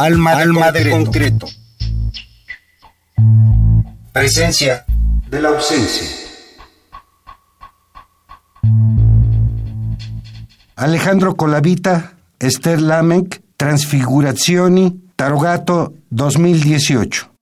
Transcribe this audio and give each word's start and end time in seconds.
Alma, 0.00 0.30
Alma 0.30 0.70
de 0.70 0.90
concreto. 0.90 1.48
Presencia 4.12 4.84
de 5.28 5.42
la 5.42 5.48
ausencia. 5.48 6.06
Alejandro 10.76 11.34
Colavita, 11.34 12.12
Esther 12.38 12.80
Lamek, 12.80 13.42
Transfigurazioni, 13.56 15.10
Tarogato 15.16 15.94
2018. 16.10 17.37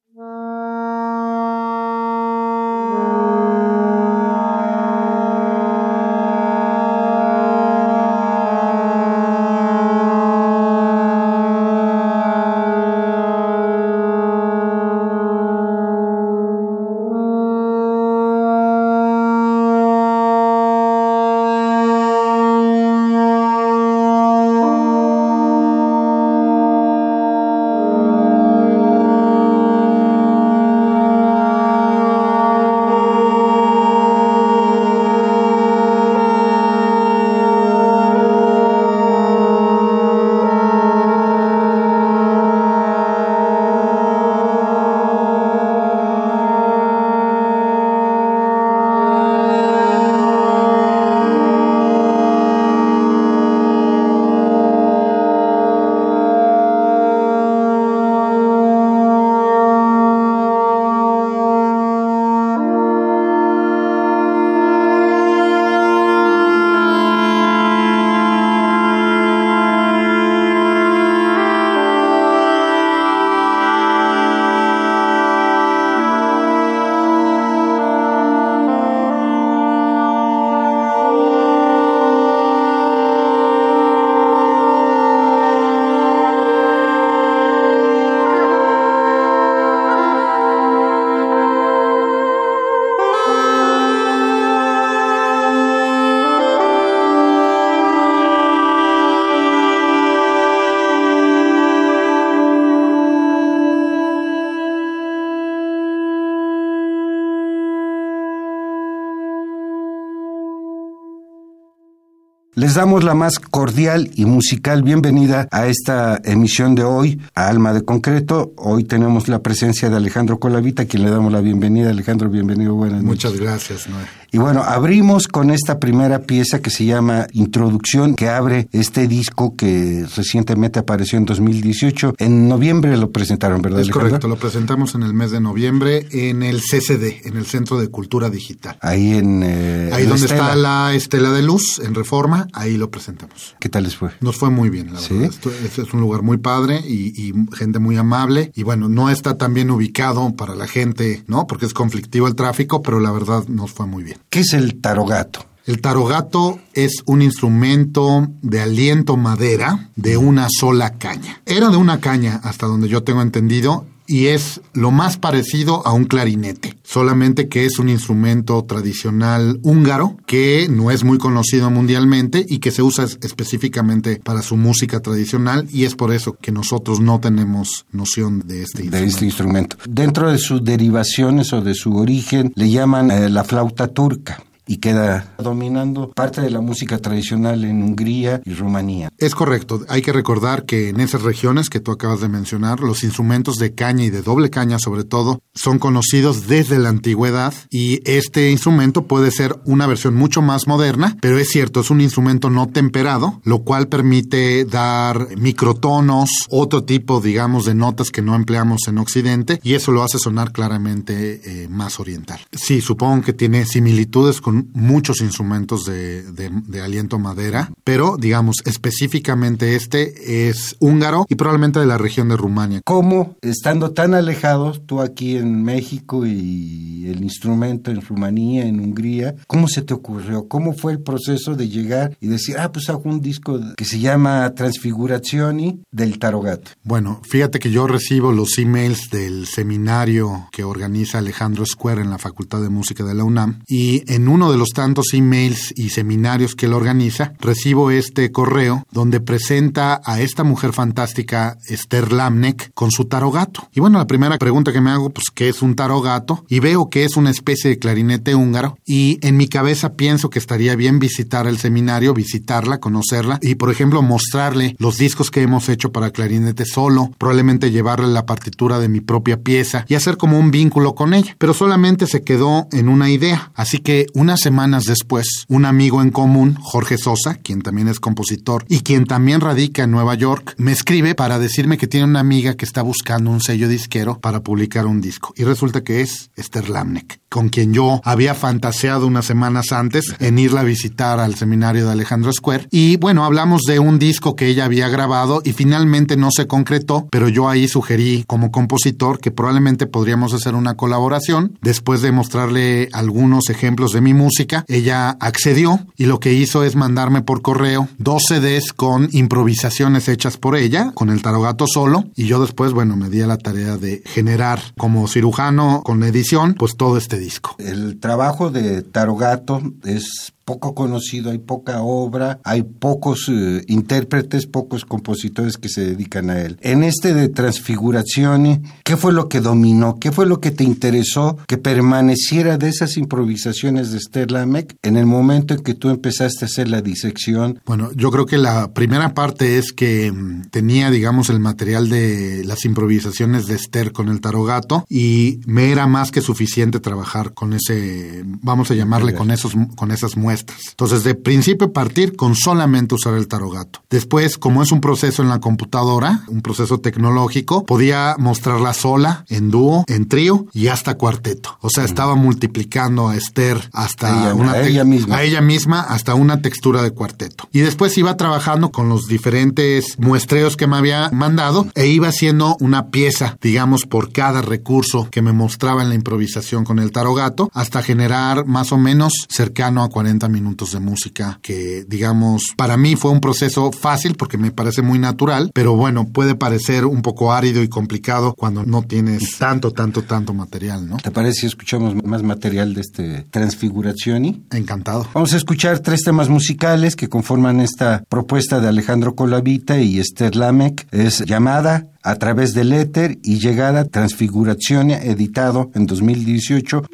Damos 112.76 113.04
la 113.04 113.14
más 113.14 113.38
cordial 113.38 114.10
y 114.16 114.26
musical 114.26 114.82
bienvenida 114.82 115.48
a 115.50 115.66
esta 115.66 116.20
emisión 116.22 116.75
de 116.75 116.84
hoy, 116.84 117.19
a 117.34 117.48
Alma 117.48 117.72
de 117.72 117.82
Concreto. 117.82 118.53
Hoy 118.59 118.84
tenemos 118.84 119.28
la 119.28 119.42
presencia 119.42 119.88
de 119.88 119.97
Alejandro 119.97 120.38
Colavita, 120.38 120.82
a 120.82 120.84
quien 120.84 121.03
le 121.03 121.10
damos 121.10 121.32
la 121.32 121.41
bienvenida. 121.41 121.88
Alejandro, 121.88 122.28
bienvenido, 122.28 122.75
buenas 122.75 123.03
noches. 123.03 123.25
Muchas 123.25 123.41
gracias, 123.41 123.88
Noé. 123.88 124.04
Y 124.32 124.38
bueno, 124.38 124.62
abrimos 124.62 125.28
con 125.28 125.50
esta 125.50 125.78
primera 125.78 126.22
pieza 126.22 126.60
que 126.60 126.70
se 126.70 126.84
llama 126.84 127.26
Introducción, 127.32 128.14
que 128.14 128.28
abre 128.28 128.69
este 128.72 129.06
disco 129.06 129.54
que 129.56 130.06
recientemente 130.16 130.78
apareció 130.78 131.19
en 131.19 131.25
2018. 131.25 132.14
En 132.19 132.48
noviembre 132.48 132.97
lo 132.97 133.10
presentaron, 133.10 133.62
¿verdad? 133.62 133.81
Es 133.81 133.91
correcto, 133.91 134.28
lo 134.28 134.37
presentamos 134.37 134.94
en 134.94 135.03
el 135.03 135.14
mes 135.14 135.31
de 135.31 135.41
noviembre 135.41 136.06
en 136.10 136.42
el 136.42 136.60
CCD, 136.60 137.26
en 137.26 137.37
el 137.37 137.47
Centro 137.47 137.78
de 137.78 137.88
Cultura 137.88 138.31
Digital. 138.31 138.76
Ahí 138.81 139.14
en... 139.14 139.42
Eh, 139.44 139.91
ahí 139.92 140.06
donde 140.06 140.26
está 140.26 140.54
la 140.56 140.94
Estela 140.94 141.31
de 141.32 141.43
Luz, 141.43 141.78
en 141.78 141.94
Reforma, 141.94 142.48
ahí 142.53 142.76
lo 142.76 142.91
presentamos. 142.91 143.54
¿Qué 143.60 143.69
tal 143.69 143.84
les 143.84 143.97
fue? 143.97 144.10
Nos 144.20 144.37
fue 144.37 144.50
muy 144.50 144.70
bien, 144.70 144.93
la 144.93 145.00
verdad. 145.00 145.31
es, 145.64 145.78
es 145.78 145.94
un 145.94 146.00
lugar 146.00 146.22
muy 146.22 146.38
padre 146.38 146.81
y, 146.87 147.28
y 147.28 147.32
gente 147.54 147.78
muy 147.78 147.97
amable. 147.97 148.53
Y 148.54 148.62
bueno, 148.62 148.88
no 148.88 149.10
está 149.10 149.38
tan 149.38 149.54
bien 149.54 149.70
ubicado 149.70 150.34
para 150.37 150.54
la 150.54 150.66
gente, 150.66 151.25
¿no? 151.26 151.47
Porque 151.47 151.66
es 151.66 151.75
conflictivo 151.75 152.26
el 152.26 152.34
tráfico, 152.34 152.82
pero 152.82 153.00
la 153.00 153.10
verdad 153.10 153.47
nos 153.48 153.72
fue 153.72 153.87
muy 153.87 154.03
bien. 154.03 154.19
¿Qué 154.31 154.41
es 154.41 154.53
el 154.53 154.81
tarogato? 154.81 155.47
El 155.66 155.81
tarogato 155.81 156.60
es 156.75 157.03
un 157.06 157.22
instrumento 157.22 158.28
de 158.41 158.60
aliento 158.60 159.16
madera 159.16 159.91
de 159.97 160.16
una 160.16 160.47
sola 160.48 160.98
caña. 160.98 161.42
Era 161.44 161.70
de 161.70 161.76
una 161.76 162.00
caña, 162.00 162.41
hasta 162.44 162.66
donde 162.66 162.88
yo 162.88 163.03
tengo 163.03 163.20
entendido, 163.20 163.87
y 164.06 164.27
es 164.27 164.61
lo 164.72 164.91
más 164.91 165.17
parecido 165.17 165.87
a 165.87 165.93
un 165.93 166.05
clarinete, 166.05 166.77
solamente 166.83 167.49
que 167.49 167.67
es 167.67 167.78
un 167.78 167.89
instrumento 167.89 168.65
tradicional 168.65 169.59
húngaro 169.62 170.17
que 170.27 170.69
no 170.71 170.91
es 170.91 171.05
muy 171.05 171.19
conocido 171.19 171.71
mundialmente 171.71 172.44
y 172.49 172.59
que 172.59 172.71
se 172.71 172.83
usa 172.83 173.05
específicamente 173.05 174.21
para 174.22 174.43
su 174.43 174.56
música 174.56 175.00
tradicional 175.00 175.67
y 175.71 175.84
es 175.84 175.94
por 175.94 176.12
eso 176.12 176.37
que 176.41 176.53
nosotros 176.53 177.00
no 177.00 177.21
tenemos 177.21 177.87
noción 177.93 178.43
de 178.47 178.62
este 178.62 178.83
instrumento. 178.83 179.06
Este 179.06 179.25
instrumento. 179.25 179.77
Dentro 179.89 180.31
de 180.31 180.38
sus 180.38 180.65
derivaciones 180.65 181.53
o 181.53 181.61
de 181.61 181.75
su 181.75 181.97
origen 181.97 182.53
le 182.55 182.71
llaman 182.71 183.11
eh, 183.11 183.28
la 183.31 183.44
flauta 183.44 183.88
turca 183.88 184.43
y 184.66 184.78
queda 184.78 185.34
dominando 185.38 186.10
parte 186.10 186.41
de 186.41 186.50
la 186.50 186.60
música 186.60 186.99
tradicional 186.99 187.65
en 187.65 187.82
Hungría 187.82 188.41
y 188.44 188.54
Rumanía. 188.54 189.10
Es 189.19 189.34
correcto. 189.34 189.82
Hay 189.88 190.03
que 190.03 190.12
recordar 190.12 190.65
que 190.65 190.88
en 190.88 191.00
esas 191.00 191.22
regiones 191.22 191.71
que 191.71 191.81
tú 191.81 191.93
acabas 191.93 192.21
de 192.21 192.28
mencionar, 192.28 192.81
los 192.81 193.05
instrumentos 193.05 193.56
de 193.56 193.75
caña 193.75 194.05
y 194.05 194.10
de 194.10 194.22
doble 194.22 194.50
caña 194.50 194.78
sobre 194.78 195.05
todo 195.05 195.41
son 195.55 195.78
conocidos 195.78 196.47
desde 196.47 196.78
la 196.78 196.88
antigüedad 196.88 197.55
y 197.71 198.00
este 198.10 198.50
instrumento 198.50 199.06
puede 199.06 199.31
ser 199.31 199.56
una 199.65 199.87
versión 199.87 200.15
mucho 200.15 200.43
más 200.43 200.66
moderna, 200.66 201.16
pero 201.21 201.38
es 201.38 201.49
cierto, 201.49 201.81
es 201.81 201.91
un 201.91 202.00
instrumento 202.00 202.50
no 202.50 202.69
temperado, 202.69 203.41
lo 203.44 203.60
cual 203.60 203.88
permite 203.88 204.65
dar 204.65 205.28
microtonos, 205.37 206.31
otro 206.50 206.84
tipo, 206.84 207.21
digamos, 207.21 207.65
de 207.65 207.75
notas 207.75 208.10
que 208.10 208.22
no 208.22 208.34
empleamos 208.34 208.81
en 208.88 208.99
Occidente 208.99 209.60
y 209.62 209.75
eso 209.75 209.93
lo 209.93 210.03
hace 210.03 210.19
sonar 210.19 210.53
claramente 210.53 211.41
eh, 211.44 211.69
más 211.69 212.00
oriental. 212.00 212.41
Sí, 212.53 212.81
supongo 212.81 213.22
que 213.22 213.32
tiene 213.32 213.65
similitudes 213.66 214.41
con 214.41 214.56
muchos 214.75 215.21
instrumentos 215.21 215.84
de, 215.84 216.83
aliento 216.83 217.19
madera, 217.19 217.72
pero 217.84 218.17
digamos 218.17 218.56
específicamente 218.65 219.75
este 219.77 220.49
es 220.49 220.77
húngaro 220.78 221.27
y 221.28 221.34
probablemente 221.34 221.81
de 221.81 221.87
la 221.87 221.99
región 221.99 222.28
de 222.28 222.37
Rumania. 222.37 222.81
¿Cómo, 222.84 223.37
estando 223.43 223.93
tan 223.93 224.15
alejados, 224.15 224.83
tú 224.87 225.00
aquí 225.00 225.37
en 225.37 225.62
México 225.65 226.27
y 226.27 227.06
el 227.06 227.22
instrumento 227.22 227.91
en 227.91 228.00
Rumanía, 228.00 228.67
en 228.67 228.81
Hungría, 228.81 229.34
cómo 229.47 229.69
se 229.69 229.83
te 229.83 229.94
ocurrió? 229.94 230.49
¿Cómo 230.49 230.75
fue 230.75 230.93
el 230.93 231.00
proceso 231.00 231.55
de 231.55 231.69
llegar 231.69 232.17
y 232.21 232.28
decir, 232.28 232.56
ah, 232.59 232.73
pues 232.73 232.88
hago 232.88 233.03
un 233.05 233.21
disco 233.21 233.59
que 233.77 233.84
se 233.84 233.99
llama 233.99 234.55
Transfigurazioni 234.55 235.82
del 235.91 236.19
Tarogato? 236.19 236.73
Bueno, 236.82 237.20
fíjate 237.29 237.58
que 237.58 237.70
yo 237.70 237.87
recibo 237.87 238.32
los 238.32 238.58
emails 238.58 239.11
del 239.11 239.47
seminario 239.47 240.49
que 240.53 240.64
organiza 240.64 241.19
Alejandro 241.19 241.64
Square 241.67 242.03
en 242.03 242.11
la 242.11 242.19
Facultad 242.19 242.61
de 242.61 242.69
Música 242.69 243.05
de 243.05 243.14
la 243.14 243.25
UNAM 243.25 243.62
y 243.67 244.03
en 244.12 244.29
uno 244.29 244.45
de 244.50 244.58
los 244.58 244.70
tantos 244.70 245.14
emails 245.14 245.72
y 245.76 245.90
seminarios 245.90 246.54
que 246.54 246.66
él 246.66 246.72
organiza, 246.72 247.32
recibo 247.40 247.90
este 247.90 248.32
correo 248.32 248.84
donde 248.90 249.20
presenta 249.20 250.00
a 250.04 250.20
esta 250.20 250.44
mujer 250.44 250.72
fantástica, 250.72 251.58
Esther 251.69 252.12
Lamnek, 252.12 252.70
con 252.75 252.90
su 252.90 253.06
tarogato. 253.06 253.69
Y 253.75 253.81
bueno, 253.81 253.98
la 253.98 254.06
primera 254.06 254.38
pregunta 254.38 254.72
que 254.72 254.81
me 254.81 254.90
hago, 254.90 255.10
pues, 255.10 255.26
¿qué 255.34 255.48
es 255.48 255.62
un 255.62 255.75
tarogato? 255.75 256.44
Y 256.48 256.60
veo 256.60 256.90
que 256.90 257.04
es 257.04 257.16
una 257.16 257.31
especie 257.31 257.70
de 257.70 257.78
clarinete 257.78 258.34
húngaro 258.34 258.78
y 258.84 259.19
en 259.22 259.37
mi 259.37 259.48
cabeza 259.48 259.94
pienso 259.94 260.31
que 260.31 260.38
estaría 260.38 260.76
bien 260.76 260.98
visitar 260.98 261.46
el 261.46 261.58
seminario, 261.58 262.14
visitarla, 262.14 262.78
conocerla 262.78 263.38
y, 263.43 263.56
por 263.56 263.70
ejemplo, 263.70 264.02
mostrarle 264.02 264.76
los 264.78 264.98
discos 264.98 265.31
que 265.31 265.43
hemos 265.43 265.69
hecho 265.69 265.93
para 265.93 266.10
clarinete 266.10 266.64
solo, 266.64 267.10
probablemente 267.19 267.70
llevarle 267.70 268.08
la 268.08 268.26
partitura 268.26 268.78
de 268.78 268.88
mi 268.88 269.00
propia 269.00 269.40
pieza 269.40 269.84
y 269.88 269.94
hacer 269.94 270.16
como 270.16 270.38
un 270.38 270.50
vínculo 270.50 270.94
con 270.94 271.14
ella. 271.14 271.37
Pero 271.38 271.54
solamente 271.54 272.06
se 272.06 272.22
quedó 272.22 272.69
en 272.72 272.88
una 272.88 273.10
idea. 273.10 273.50
Así 273.54 273.78
que 273.78 274.06
una 274.14 274.36
unas 274.37 274.43
semanas 274.43 274.85
después, 274.85 275.47
un 275.49 275.65
amigo 275.65 276.03
en 276.03 276.11
común, 276.11 276.59
Jorge 276.61 276.99
Sosa, 276.99 277.37
quien 277.37 277.62
también 277.62 277.88
es 277.88 278.00
compositor 278.00 278.67
y 278.69 278.81
quien 278.81 279.06
también 279.06 279.41
radica 279.41 279.85
en 279.85 279.93
Nueva 279.93 280.15
York, 280.15 280.55
me 280.59 280.73
escribe 280.73 281.15
para 281.15 281.38
decirme 281.38 281.79
que 281.79 281.87
tiene 281.87 282.05
una 282.05 282.21
amiga 282.21 282.55
que 282.55 282.67
está 282.67 282.83
buscando 282.83 283.31
un 283.31 283.41
sello 283.41 283.67
disquero 283.67 284.19
para 284.21 284.43
publicar 284.43 284.85
un 284.85 285.00
disco. 285.00 285.33
Y 285.37 285.44
resulta 285.44 285.83
que 285.83 286.03
es 286.03 286.31
Esther 286.37 286.69
Lamnek, 286.69 287.21
con 287.31 287.49
quien 287.49 287.73
yo 287.73 288.03
había 288.05 288.35
fantaseado 288.35 289.06
unas 289.06 289.25
semanas 289.25 289.73
antes 289.73 290.15
en 290.19 290.39
irla 290.39 290.61
a 290.61 290.65
visitar 290.65 291.19
al 291.19 291.37
seminario 291.37 291.87
de 291.87 291.93
Alejandro 291.93 292.31
Square. 292.31 292.69
Y 292.71 292.99
bueno, 292.99 293.25
hablamos 293.25 293.62
de 293.62 293.79
un 293.79 293.99
disco 293.99 294.37
que 294.37 294.49
ella 294.49 294.67
había 294.67 294.89
grabado 294.89 295.41
y 295.44 295.53
finalmente 295.53 296.19
no 296.19 296.29
se 296.31 296.47
concretó, 296.47 297.09
pero 297.11 297.31
yo 297.31 297.49
ahí 297.49 297.69
sugerí 297.69 298.25
como 298.27 298.50
compositor 298.50 299.19
que 299.19 299.31
probablemente 299.31 299.87
podríamos 299.87 300.35
hacer 300.35 300.55
una 300.55 300.77
colaboración. 300.77 301.56
Después 301.62 302.03
de 302.03 302.12
mostrarle 302.12 302.91
algunos 302.93 303.49
ejemplos 303.49 303.93
de 303.93 304.03
mi 304.03 304.12
música, 304.12 304.25
ella 304.69 305.11
accedió 305.20 305.81
y 305.96 306.06
lo 306.06 306.20
que 306.20 306.32
hizo 306.32 306.64
es 306.64 306.76
mandarme 306.76 307.23
por 307.23 307.43
correo 307.43 307.88
dos 307.99 308.25
CDs 308.28 308.73
con 308.73 309.08
improvisaciones 309.12 310.08
hechas 310.08 310.37
por 310.37 310.56
ella, 310.56 310.93
con 310.94 311.11
el 311.11 311.23
tarogato 311.23 311.67
solo, 311.67 312.05
y 312.14 312.26
yo 312.26 312.40
después, 312.40 312.73
bueno, 312.73 312.96
me 312.96 313.11
di 313.11 313.20
a 313.20 313.26
la 313.26 313.38
tarea 313.38 313.76
de 313.76 314.02
generar 314.06 314.61
como 314.76 315.08
cirujano 315.08 315.82
con 315.84 316.02
edición, 316.02 316.55
pues 316.55 316.76
todo 316.76 316.96
este 316.96 317.19
disco. 317.19 317.56
El 317.58 317.99
trabajo 317.99 318.50
de 318.50 318.82
Tarogato 318.82 319.62
es 319.84 320.32
poco 320.46 320.76
conocido, 320.76 321.32
hay 321.32 321.38
poca 321.38 321.82
obra, 321.82 322.38
hay 322.44 322.62
pocos 322.62 323.28
eh, 323.28 323.64
intérpretes, 323.66 324.46
pocos 324.46 324.84
compositores 324.84 325.56
que 325.56 325.69
se 325.69 325.84
dedican 325.84 326.31
a 326.31 326.40
él. 326.40 326.56
En 326.60 326.84
este 326.84 327.14
de 327.14 327.28
Transfiguración, 327.28 328.62
¿qué 328.84 328.96
fue 328.96 329.12
lo 329.12 329.28
que 329.28 329.40
dominó? 329.40 329.98
¿Qué 329.98 330.12
fue 330.12 330.25
lo 330.25 330.40
que 330.40 330.52
te 330.52 330.62
interesó 330.62 331.37
que 331.48 331.58
permaneciera 331.58 332.58
de 332.58 332.69
esas 332.69 332.96
improvisaciones 332.96 333.90
de 333.90 333.98
Esther 333.98 334.31
Lamec 334.31 334.76
en 334.82 334.96
el 334.96 335.04
momento 335.04 335.52
en 335.52 335.64
que 335.64 335.75
tú 335.75 335.88
empezaste 335.88 336.44
a 336.44 336.46
hacer 336.46 336.69
la 336.69 336.81
disección? 336.81 337.60
Bueno, 337.66 337.90
yo 337.96 338.12
creo 338.12 338.26
que 338.26 338.38
la 338.38 338.72
primera 338.72 339.14
parte 339.14 339.58
es 339.58 339.72
que 339.72 340.12
mm, 340.12 340.50
tenía, 340.52 340.93
digamos, 340.93 341.28
el 341.28 341.40
material 341.40 341.88
de 341.88 342.44
las 342.44 342.64
improvisaciones 342.64 343.46
de 343.46 343.56
Esther 343.56 343.90
con 343.90 344.08
el 344.08 344.20
tarogato 344.20 344.87
y 344.88 345.40
me 345.44 345.72
era 345.72 345.88
más 345.88 346.12
que 346.12 346.20
suficiente 346.20 346.78
trabajar 346.78 347.34
con 347.34 347.52
ese, 347.52 348.22
vamos 348.25 348.70
a 348.70 348.75
llamarle, 348.75 349.12
con 349.12 349.32
esos, 349.32 349.52
con 349.75 349.90
esas 349.90 350.16
muestras 350.16 350.36
entonces, 350.71 351.05
de 351.05 351.15
principio 351.15 351.73
partir 351.73 352.17
con 352.17 352.35
solamente 352.35 352.94
usar 352.94 353.15
el 353.15 353.29
tarogato. 353.29 353.83
Después, 353.91 354.38
como 354.38 354.62
es 354.62 354.73
un 354.73 354.81
proceso 354.81 355.23
en 355.23 355.29
la 355.29 355.41
computadora, 355.41 356.23
un 356.29 356.43
proceso 356.43 356.79
tecnológico, 356.79 357.65
podía 357.65 358.17
mostrarla 358.19 358.75
sola, 358.75 359.25
en 359.29 359.50
dúo, 359.50 359.85
en 359.88 360.09
trío 360.09 360.47
y 360.53 360.69
hasta 360.69 360.97
cuarteto. 360.97 361.59
O 361.61 361.71
sea, 361.71 361.85
estaba 361.85 362.15
multiplicando 362.15 363.09
a 363.09 363.17
Esther 363.17 363.69
hasta 363.73 364.35
una 364.35 364.53
a 364.53 364.67
ella 364.67 364.85
misma. 364.85 365.17
a 365.17 365.23
ella 365.23 365.41
misma 365.41 365.81
hasta 365.81 366.15
una 366.15 366.43
textura 366.43 366.82
de 366.82 366.91
cuarteto. 366.91 367.49
Y 367.53 367.61
después 367.61 367.97
iba 367.99 368.17
trabajando 368.17 368.71
con 368.71 368.89
los 368.89 369.06
diferentes 369.06 369.99
muestreos 369.99 370.56
que 370.56 370.67
me 370.67 370.77
había 370.77 371.11
mandado 371.11 371.67
e 371.75 371.87
iba 371.87 372.09
haciendo 372.09 372.56
una 372.61 372.91
pieza, 372.91 373.39
digamos, 373.41 373.85
por 373.85 374.12
cada 374.12 374.43
recurso 374.43 375.09
que 375.11 375.23
me 375.23 375.32
mostraba 375.32 375.82
en 375.82 375.89
la 375.89 375.94
improvisación 375.94 376.65
con 376.65 376.79
el 376.79 376.93
tarogato, 376.93 377.50
hasta 377.53 377.82
generar 377.82 378.47
más 378.47 378.73
o 378.73 378.79
menos 378.79 379.12
cercano 379.29 379.82
a 379.82 379.89
40 379.89 380.25
minutos 380.28 380.73
de 380.73 380.81
música 380.81 381.38
que, 381.43 381.84
digamos, 381.88 382.55
para 382.56 382.76
mí 382.76 382.96
fue 382.96 383.11
un 383.11 383.20
proceso 383.20 383.73
fácil 383.73 384.14
porque 384.14 384.38
me 384.38 384.50
parece 384.50 384.82
muy 384.82 384.99
natural, 384.99 385.50
pero 385.55 385.75
bueno, 385.76 386.08
puede 386.08 386.34
parecer 386.34 386.84
un 386.84 387.02
poco 387.02 387.32
árido 387.32 387.62
y 387.62 387.69
complicado 387.69 388.34
cuando 388.34 388.64
no 388.64 388.82
tienes 388.82 389.38
tanto, 389.38 389.73
tanto, 389.73 390.02
tanto 390.02 390.34
material, 390.34 390.88
¿no? 390.88 390.96
¿Te 390.99 391.11
parece 391.11 391.40
si 391.40 391.46
escuchamos 391.46 391.94
más 392.05 392.23
material 392.23 392.75
de 392.75 392.81
este 392.81 393.26
Transfiguración? 393.31 394.46
Encantado. 394.50 395.08
Vamos 395.14 395.32
a 395.32 395.37
escuchar 395.37 395.81
tres 395.81 396.02
temas 396.02 396.29
musicales 396.29 396.96
que 396.96 397.08
conforman 397.08 397.61
esta 397.61 398.05
propuesta 398.08 398.61
de 398.61 398.69
Alejandro 398.69 399.14
Colavita 399.14 399.79
y 399.81 399.99
Esther 399.99 400.37
Lamek. 400.37 400.87
Es 400.93 401.25
llamada 401.25 401.87
a 402.02 402.17
través 402.17 402.55
del 402.55 402.72
éter 402.72 403.19
y 403.22 403.38
llegada 403.38 403.84
Transfiguración, 403.84 404.90
editado 404.90 405.70
en 405.75 405.87
2018. 405.87 406.84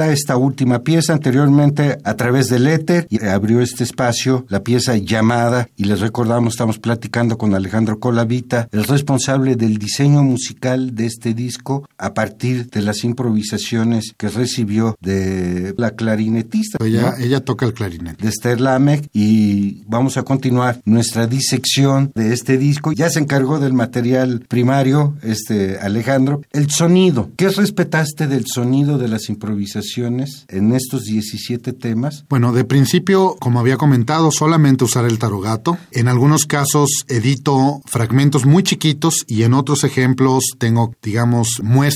Esta 0.00 0.36
última 0.36 0.80
pieza, 0.80 1.12
anteriormente 1.12 1.98
a 2.02 2.14
través 2.14 2.48
del 2.48 2.66
éter, 2.66 3.06
y 3.10 3.24
abrió 3.24 3.60
este 3.60 3.84
espacio 3.84 4.46
la 4.48 4.62
pieza 4.62 4.96
llamada, 4.96 5.68
y 5.76 5.84
les 5.84 6.00
recordamos, 6.00 6.54
estamos 6.54 6.78
platicando 6.78 7.36
con 7.36 7.54
Alejandro 7.54 8.00
Colavita, 8.00 8.68
el 8.72 8.84
responsable 8.84 9.56
del 9.56 9.78
diseño 9.78 10.22
musical 10.22 10.94
de 10.94 11.06
este 11.06 11.34
disco 11.34 11.88
a 12.02 12.14
partir 12.14 12.68
de 12.68 12.82
las 12.82 13.04
improvisaciones 13.04 14.12
que 14.16 14.28
recibió 14.28 14.96
de 15.00 15.72
la 15.76 15.92
clarinetista. 15.92 16.78
Ella, 16.84 17.14
ella 17.20 17.44
toca 17.44 17.64
el 17.64 17.74
clarinete. 17.74 18.24
De 18.24 18.28
Esther 18.28 18.60
Lamec, 18.60 19.08
y 19.12 19.84
vamos 19.86 20.16
a 20.16 20.24
continuar 20.24 20.80
nuestra 20.84 21.28
disección 21.28 22.10
de 22.16 22.34
este 22.34 22.58
disco. 22.58 22.90
Ya 22.90 23.08
se 23.08 23.20
encargó 23.20 23.60
del 23.60 23.72
material 23.72 24.44
primario, 24.48 25.14
este 25.22 25.78
Alejandro. 25.78 26.42
El 26.50 26.70
sonido, 26.70 27.30
¿qué 27.36 27.50
respetaste 27.50 28.26
del 28.26 28.46
sonido 28.46 28.98
de 28.98 29.06
las 29.06 29.28
improvisaciones 29.28 30.44
en 30.48 30.72
estos 30.72 31.04
17 31.04 31.72
temas? 31.72 32.24
Bueno, 32.28 32.52
de 32.52 32.64
principio, 32.64 33.36
como 33.38 33.60
había 33.60 33.76
comentado, 33.76 34.32
solamente 34.32 34.82
usar 34.84 35.04
el 35.04 35.20
tarogato. 35.20 35.78
En 35.92 36.08
algunos 36.08 36.46
casos 36.46 37.04
edito 37.06 37.80
fragmentos 37.86 38.44
muy 38.44 38.64
chiquitos 38.64 39.24
y 39.28 39.44
en 39.44 39.54
otros 39.54 39.84
ejemplos 39.84 40.42
tengo, 40.58 40.94
digamos, 41.00 41.60
muestras 41.62 41.91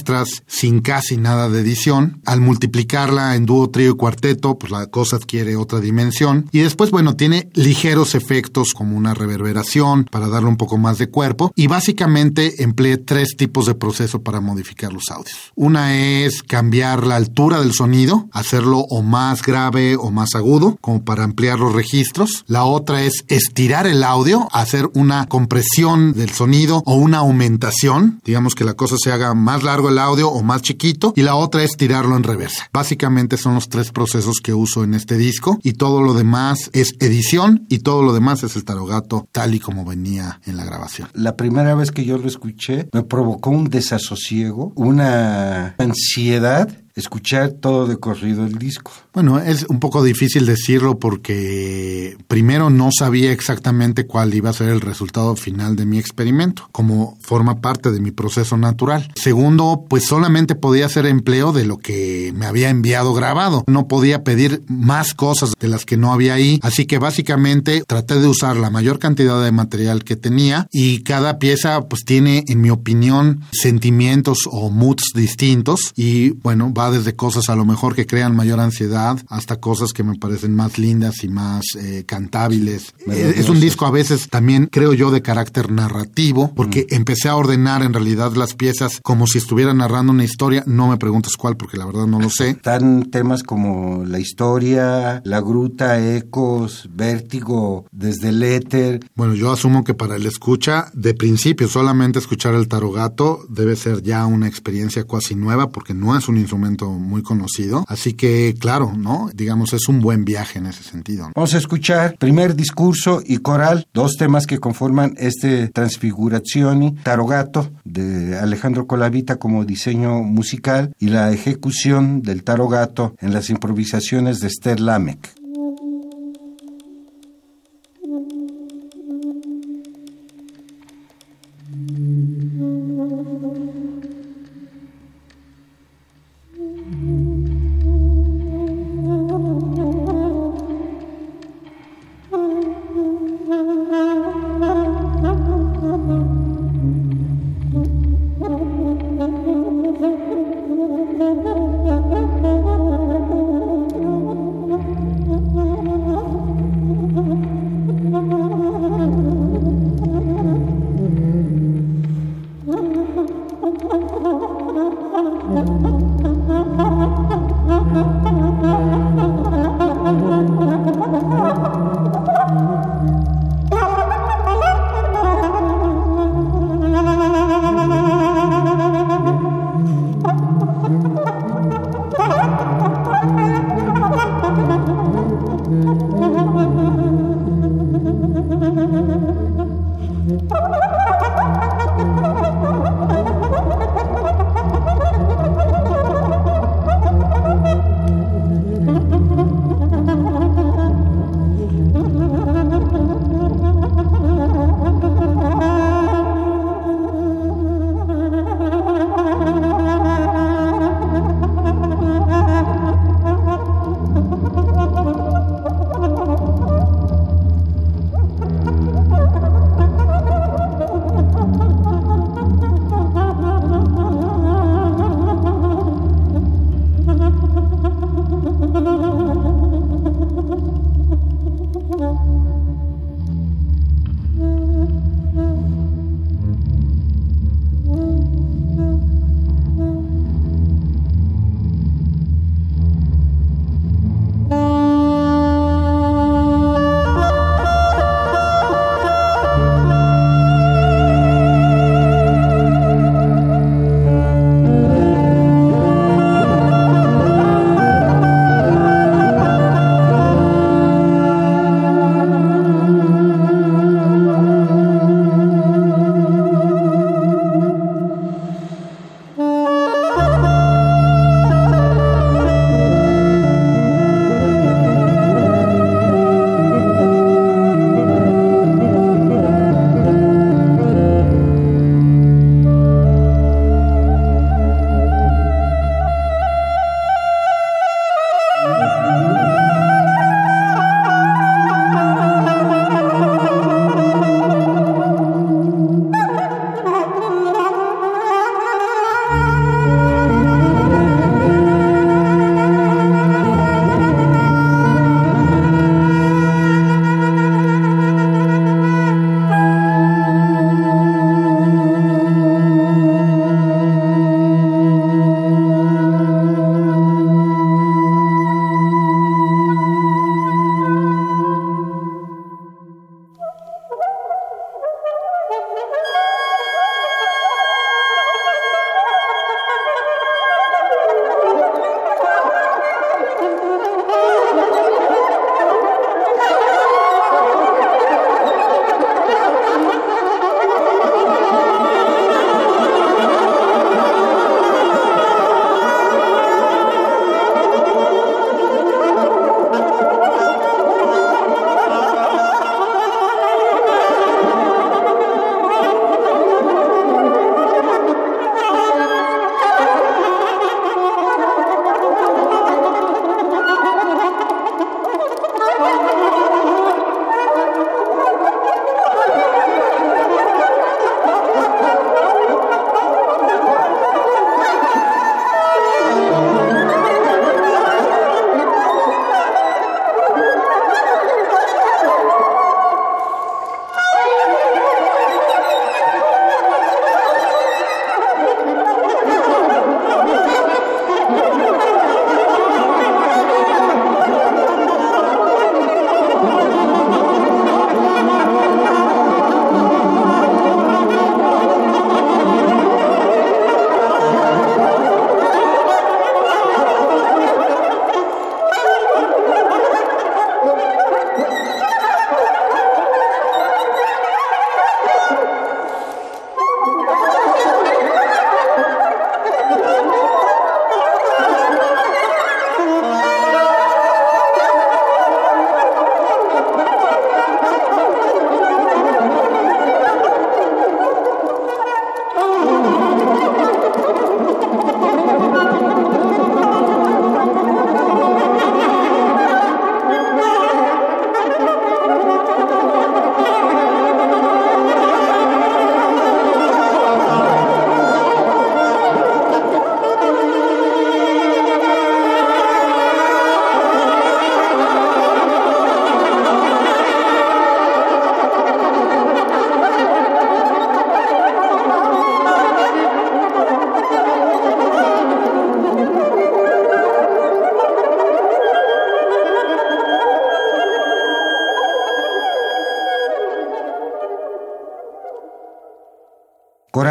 sin 0.46 0.80
casi 0.80 1.16
nada 1.16 1.48
de 1.48 1.60
edición. 1.60 2.20
Al 2.26 2.40
multiplicarla 2.40 3.34
en 3.34 3.46
dúo, 3.46 3.70
trío 3.70 3.92
y 3.92 3.96
cuarteto, 3.96 4.58
pues 4.58 4.72
la 4.72 4.86
cosa 4.86 5.16
adquiere 5.16 5.56
otra 5.56 5.80
dimensión. 5.80 6.48
Y 6.52 6.60
después, 6.60 6.90
bueno, 6.90 7.16
tiene 7.16 7.48
ligeros 7.54 8.14
efectos 8.14 8.72
como 8.74 8.96
una 8.96 9.14
reverberación 9.14 10.04
para 10.04 10.28
darle 10.28 10.48
un 10.48 10.56
poco 10.56 10.78
más 10.78 10.98
de 10.98 11.08
cuerpo. 11.08 11.52
Y 11.54 11.66
básicamente 11.66 12.62
empleé 12.62 12.96
tres 12.98 13.36
tipos 13.36 13.66
de 13.66 13.74
proceso 13.74 14.22
para 14.22 14.40
modificar 14.40 14.92
los 14.92 15.10
audios. 15.10 15.52
Una 15.54 15.96
es 15.96 16.42
cambiar 16.42 17.06
la 17.06 17.16
altura 17.16 17.60
del 17.60 17.72
sonido, 17.72 18.28
hacerlo 18.32 18.78
o 18.78 19.02
más 19.02 19.42
grave 19.42 19.96
o 19.96 20.10
más 20.10 20.34
agudo, 20.34 20.76
como 20.80 21.04
para 21.04 21.24
ampliar 21.24 21.58
los 21.58 21.74
registros. 21.74 22.44
La 22.46 22.64
otra 22.64 23.02
es 23.02 23.24
estirar 23.28 23.86
el 23.86 24.02
audio, 24.02 24.48
hacer 24.52 24.88
una 24.94 25.26
compresión 25.26 26.12
del 26.12 26.30
sonido 26.30 26.82
o 26.86 26.94
una 26.94 27.18
aumentación, 27.18 28.20
digamos 28.24 28.54
que 28.54 28.64
la 28.64 28.74
cosa 28.74 28.96
se 28.98 29.12
haga 29.12 29.34
más 29.34 29.62
largo 29.62 29.85
el 29.88 29.98
audio 29.98 30.28
o 30.28 30.42
más 30.42 30.62
chiquito. 30.62 31.12
Y 31.16 31.22
la 31.22 31.34
otra 31.34 31.62
es 31.62 31.76
tirarlo 31.76 32.16
en 32.16 32.22
reversa. 32.22 32.68
Básicamente 32.72 33.36
son 33.36 33.54
los 33.54 33.68
tres 33.68 33.92
procesos 33.92 34.40
que 34.40 34.54
uso 34.54 34.84
en 34.84 34.94
este 34.94 35.16
disco 35.16 35.58
y 35.62 35.74
todo 35.74 36.02
lo 36.02 36.14
demás 36.14 36.70
es 36.72 36.94
edición 37.00 37.66
y 37.68 37.80
todo 37.80 38.02
lo 38.02 38.12
demás 38.12 38.42
es 38.42 38.56
el 38.56 38.64
tarogato 38.64 39.28
tal 39.32 39.54
y 39.54 39.60
como 39.60 39.84
venía 39.84 40.40
en 40.46 40.56
la 40.56 40.64
grabación. 40.64 41.08
La 41.12 41.36
primera 41.36 41.74
vez 41.74 41.90
que 41.90 42.04
yo 42.04 42.18
lo 42.18 42.26
escuché 42.26 42.88
me 42.92 43.02
provocó 43.02 43.50
un 43.50 43.68
desasosiego, 43.68 44.72
una 44.76 45.74
ansiedad 45.78 46.68
escuchar 46.96 47.50
todo 47.50 47.86
de 47.86 47.98
corrido 47.98 48.46
el 48.46 48.58
disco. 48.58 48.90
Bueno, 49.12 49.38
es 49.38 49.66
un 49.68 49.80
poco 49.80 50.02
difícil 50.02 50.46
decirlo 50.46 50.98
porque 50.98 52.16
primero 52.26 52.70
no 52.70 52.88
sabía 52.90 53.32
exactamente 53.32 54.06
cuál 54.06 54.34
iba 54.34 54.48
a 54.48 54.54
ser 54.54 54.70
el 54.70 54.80
resultado 54.80 55.36
final 55.36 55.76
de 55.76 55.84
mi 55.84 55.98
experimento, 55.98 56.68
como 56.72 57.18
forma 57.20 57.60
parte 57.60 57.92
de 57.92 58.00
mi 58.00 58.12
proceso 58.12 58.56
natural. 58.56 59.12
Segundo, 59.14 59.84
pues 59.88 60.04
solamente 60.06 60.54
podía 60.54 60.86
hacer 60.86 61.04
empleo 61.04 61.52
de 61.52 61.66
lo 61.66 61.76
que 61.76 62.32
me 62.34 62.46
había 62.46 62.70
enviado 62.70 63.12
grabado. 63.12 63.64
No 63.66 63.88
podía 63.88 64.24
pedir 64.24 64.62
más 64.68 65.12
cosas 65.12 65.52
de 65.60 65.68
las 65.68 65.84
que 65.84 65.98
no 65.98 66.12
había 66.12 66.34
ahí, 66.34 66.58
así 66.62 66.86
que 66.86 66.98
básicamente 66.98 67.82
traté 67.86 68.18
de 68.20 68.28
usar 68.28 68.56
la 68.56 68.70
mayor 68.70 68.98
cantidad 68.98 69.42
de 69.42 69.52
material 69.52 70.02
que 70.02 70.16
tenía 70.16 70.66
y 70.72 71.02
cada 71.02 71.38
pieza 71.38 71.88
pues 71.88 72.04
tiene, 72.04 72.44
en 72.48 72.62
mi 72.62 72.70
opinión, 72.70 73.42
sentimientos 73.52 74.48
o 74.50 74.70
moods 74.70 75.12
distintos 75.14 75.92
y 75.94 76.30
bueno, 76.30 76.72
va 76.72 76.85
desde 76.90 77.16
cosas 77.16 77.48
a 77.48 77.56
lo 77.56 77.64
mejor 77.64 77.94
que 77.94 78.06
crean 78.06 78.34
mayor 78.34 78.60
ansiedad 78.60 79.18
hasta 79.28 79.60
cosas 79.60 79.92
que 79.92 80.02
me 80.02 80.18
parecen 80.18 80.54
más 80.54 80.78
lindas 80.78 81.24
y 81.24 81.28
más 81.28 81.64
eh, 81.78 82.04
cantables. 82.06 82.94
Eh, 83.06 83.34
es 83.36 83.48
un 83.48 83.60
disco 83.60 83.86
a 83.86 83.90
veces 83.90 84.28
también, 84.28 84.68
creo 84.70 84.92
yo, 84.92 85.10
de 85.10 85.22
carácter 85.22 85.70
narrativo, 85.70 86.52
porque 86.54 86.86
empecé 86.90 87.28
a 87.28 87.36
ordenar 87.36 87.82
en 87.82 87.92
realidad 87.92 88.34
las 88.34 88.54
piezas 88.54 89.00
como 89.02 89.26
si 89.26 89.38
estuviera 89.38 89.72
narrando 89.74 90.12
una 90.12 90.24
historia. 90.24 90.62
No 90.66 90.88
me 90.88 90.96
preguntes 90.96 91.36
cuál, 91.36 91.56
porque 91.56 91.76
la 91.76 91.86
verdad 91.86 92.06
no 92.06 92.20
lo 92.20 92.30
sé. 92.30 92.50
Están 92.66 93.10
temas 93.10 93.42
como 93.42 94.04
la 94.04 94.18
historia, 94.18 95.22
la 95.24 95.40
gruta, 95.40 95.98
ecos, 96.16 96.88
vértigo, 96.92 97.86
desde 97.92 98.28
el 98.28 98.42
éter. 98.42 99.00
Bueno, 99.14 99.34
yo 99.34 99.52
asumo 99.52 99.84
que 99.84 99.94
para 99.94 100.16
el 100.16 100.26
escucha, 100.26 100.90
de 100.92 101.14
principio, 101.14 101.68
solamente 101.68 102.18
escuchar 102.18 102.54
el 102.54 102.68
tarogato 102.68 103.40
debe 103.48 103.76
ser 103.76 104.02
ya 104.02 104.26
una 104.26 104.48
experiencia 104.48 105.04
casi 105.04 105.34
nueva, 105.34 105.70
porque 105.70 105.94
no 105.94 106.16
es 106.16 106.28
un 106.28 106.36
instrumento 106.36 106.75
muy 106.84 107.22
conocido. 107.22 107.84
Así 107.88 108.14
que, 108.14 108.54
claro, 108.58 108.92
¿no? 108.96 109.30
Digamos, 109.34 109.72
es 109.72 109.88
un 109.88 110.00
buen 110.00 110.24
viaje 110.24 110.58
en 110.58 110.66
ese 110.66 110.82
sentido. 110.82 111.30
Vamos 111.34 111.54
a 111.54 111.58
escuchar 111.58 112.16
primer 112.18 112.54
discurso 112.54 113.22
y 113.24 113.38
coral, 113.38 113.86
dos 113.92 114.16
temas 114.16 114.46
que 114.46 114.58
conforman 114.58 115.14
este 115.16 115.68
Transfigurazioni, 115.68 116.92
Tarogato, 117.02 117.70
de 117.84 118.38
Alejandro 118.38 118.86
Colavita 118.86 119.36
como 119.36 119.64
diseño 119.64 120.22
musical 120.22 120.94
y 120.98 121.08
la 121.08 121.32
ejecución 121.32 122.22
del 122.22 122.44
Tarogato 122.44 123.14
en 123.20 123.32
las 123.32 123.50
improvisaciones 123.50 124.40
de 124.40 124.48
Esther 124.48 124.80
Lamec. 124.80 125.45